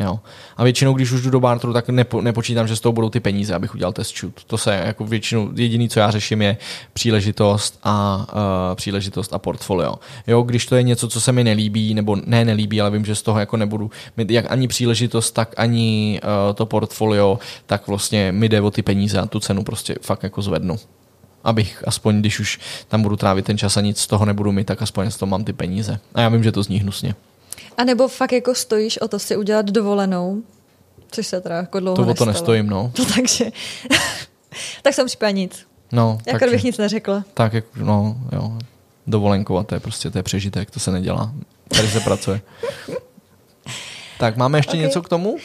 Jo. 0.00 0.20
A 0.56 0.64
většinou, 0.64 0.92
když 0.92 1.12
už 1.12 1.22
jdu 1.22 1.30
do 1.30 1.40
barteru, 1.40 1.72
tak 1.72 1.88
nepo, 1.88 2.20
nepočítám, 2.20 2.68
že 2.68 2.76
z 2.76 2.80
toho 2.80 2.92
budou 2.92 3.10
ty 3.10 3.20
peníze, 3.20 3.54
abych 3.54 3.74
udělal 3.74 3.92
test 3.92 4.18
shoot. 4.18 4.44
To 4.44 4.58
se 4.58 4.74
jako 4.86 5.04
většinou, 5.04 5.50
jediný, 5.54 5.88
co 5.88 6.00
já 6.00 6.10
řeším, 6.10 6.42
je 6.42 6.56
příležitost 6.92 7.78
a 7.84 8.26
uh, 8.32 8.74
příležitost 8.74 9.32
a 9.32 9.38
portfolio. 9.38 9.94
Jo, 10.26 10.42
když 10.42 10.66
to 10.66 10.76
je 10.76 10.82
něco, 10.82 11.08
co 11.08 11.20
se 11.20 11.32
mi 11.32 11.44
nelíbí, 11.44 11.94
nebo 11.94 12.16
ne 12.26 12.44
nelíbí, 12.44 12.80
ale 12.80 12.90
vím, 12.90 13.04
že 13.04 13.14
z 13.14 13.22
toho 13.22 13.40
jako 13.40 13.56
nebudu 13.56 13.90
mít 14.16 14.30
jak 14.30 14.52
ani 14.52 14.68
příležitost, 14.68 15.30
tak 15.30 15.54
ani 15.56 16.20
uh, 16.24 16.54
to 16.54 16.66
portfolio, 16.66 17.38
tak 17.66 17.88
vlastně 17.88 18.32
mi 18.32 18.48
jde 18.48 18.60
o 18.60 18.70
ty 18.70 18.82
peníze 18.82 19.18
a 19.18 19.26
tu 19.26 19.40
cenu 19.40 19.64
prostě 19.64 19.96
fakt 20.02 20.22
jako 20.22 20.42
zvednu 20.42 20.76
abych 21.44 21.84
aspoň, 21.86 22.20
když 22.20 22.40
už 22.40 22.58
tam 22.88 23.02
budu 23.02 23.16
trávit 23.16 23.44
ten 23.44 23.58
čas 23.58 23.76
a 23.76 23.80
nic 23.80 24.00
z 24.00 24.06
toho 24.06 24.24
nebudu 24.24 24.52
mít, 24.52 24.66
tak 24.66 24.82
aspoň 24.82 25.10
z 25.10 25.16
toho 25.16 25.30
mám 25.30 25.44
ty 25.44 25.52
peníze. 25.52 25.98
A 26.14 26.20
já 26.20 26.28
vím, 26.28 26.42
že 26.42 26.52
to 26.52 26.62
zní 26.62 26.80
hnusně. 26.80 27.14
A 27.76 27.84
nebo 27.84 28.08
fakt 28.08 28.32
jako 28.32 28.54
stojíš 28.54 28.98
o 28.98 29.08
to 29.08 29.18
si 29.18 29.36
udělat 29.36 29.66
dovolenou, 29.66 30.42
což 31.10 31.26
se 31.26 31.40
teda 31.40 31.56
jako 31.56 31.80
dlouho 31.80 31.96
To 31.96 32.02
o 32.02 32.04
to 32.04 32.10
nestalo. 32.10 32.26
nestojím, 32.26 32.66
no. 32.66 32.92
No 32.98 33.04
takže, 33.14 33.44
tak 34.82 34.94
jsem 34.94 35.06
případně 35.06 35.42
nic. 35.42 35.66
No, 35.92 36.18
Jako 36.26 36.38
takže- 36.38 36.54
bych 36.56 36.64
nic 36.64 36.78
neřekla. 36.78 37.24
Tak, 37.34 37.52
no, 37.76 38.16
jo. 38.32 38.58
Dovolenkovat, 39.06 39.66
to 39.66 39.74
je 39.74 39.80
prostě, 39.80 40.10
to 40.10 40.18
je 40.18 40.22
přežitek, 40.22 40.70
to 40.70 40.80
se 40.80 40.90
nedělá. 40.90 41.32
Tady 41.68 41.88
se 41.88 42.00
pracuje. 42.00 42.40
Tak, 44.20 44.36
máme 44.36 44.58
ještě 44.58 44.72
Ok. 44.76 44.78
něco 44.78 45.02
k 45.02 45.08
tomu? 45.08 45.32
Uh, 45.32 45.38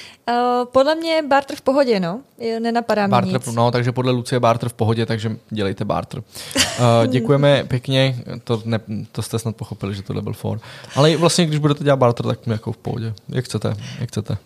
podle 0.71 0.95
mě 0.95 1.21
barter 1.27 1.55
v 1.57 1.61
pohodě, 1.61 1.99
no. 1.99 2.21
Nenapadá 2.59 3.07
mě 3.07 3.11
Barter, 3.11 3.33
nic. 3.33 3.55
no, 3.55 3.71
takže 3.71 3.91
podle 3.91 4.11
Lucie 4.11 4.39
barter 4.39 4.69
v 4.69 4.73
pohodě, 4.73 5.05
takže 5.05 5.37
dělejte 5.49 5.85
barter. 5.85 6.19
Uh, 6.19 6.63
děkujeme 7.07 7.63
pěkně, 7.63 8.15
to, 8.43 8.61
ne, 8.65 8.79
to 9.11 9.21
jste 9.21 9.39
snad 9.39 9.55
pochopili, 9.55 9.95
že 9.95 10.01
tohle 10.01 10.21
byl 10.21 10.33
for. 10.33 10.59
Ale 10.95 11.17
vlastně, 11.17 11.45
když 11.45 11.59
budete 11.59 11.83
dělat 11.83 11.95
barter, 11.97 12.25
tak 12.25 12.47
jako 12.47 12.71
v 12.71 12.77
pohodě. 12.77 13.13
Jak 13.29 13.45
chcete, 13.45 13.75
jak 13.99 14.09
chcete. 14.09 14.37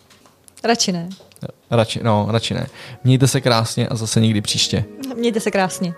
Radši 0.64 0.92
ne. 0.92 1.08
Radši, 1.70 2.00
no, 2.02 2.26
radši 2.30 2.54
ne. 2.54 2.66
Mějte 3.04 3.28
se 3.28 3.40
krásně 3.40 3.88
a 3.88 3.96
zase 3.96 4.20
někdy 4.20 4.40
příště. 4.40 4.84
Mějte 5.16 5.40
se 5.40 5.50
krásně. 5.50 5.94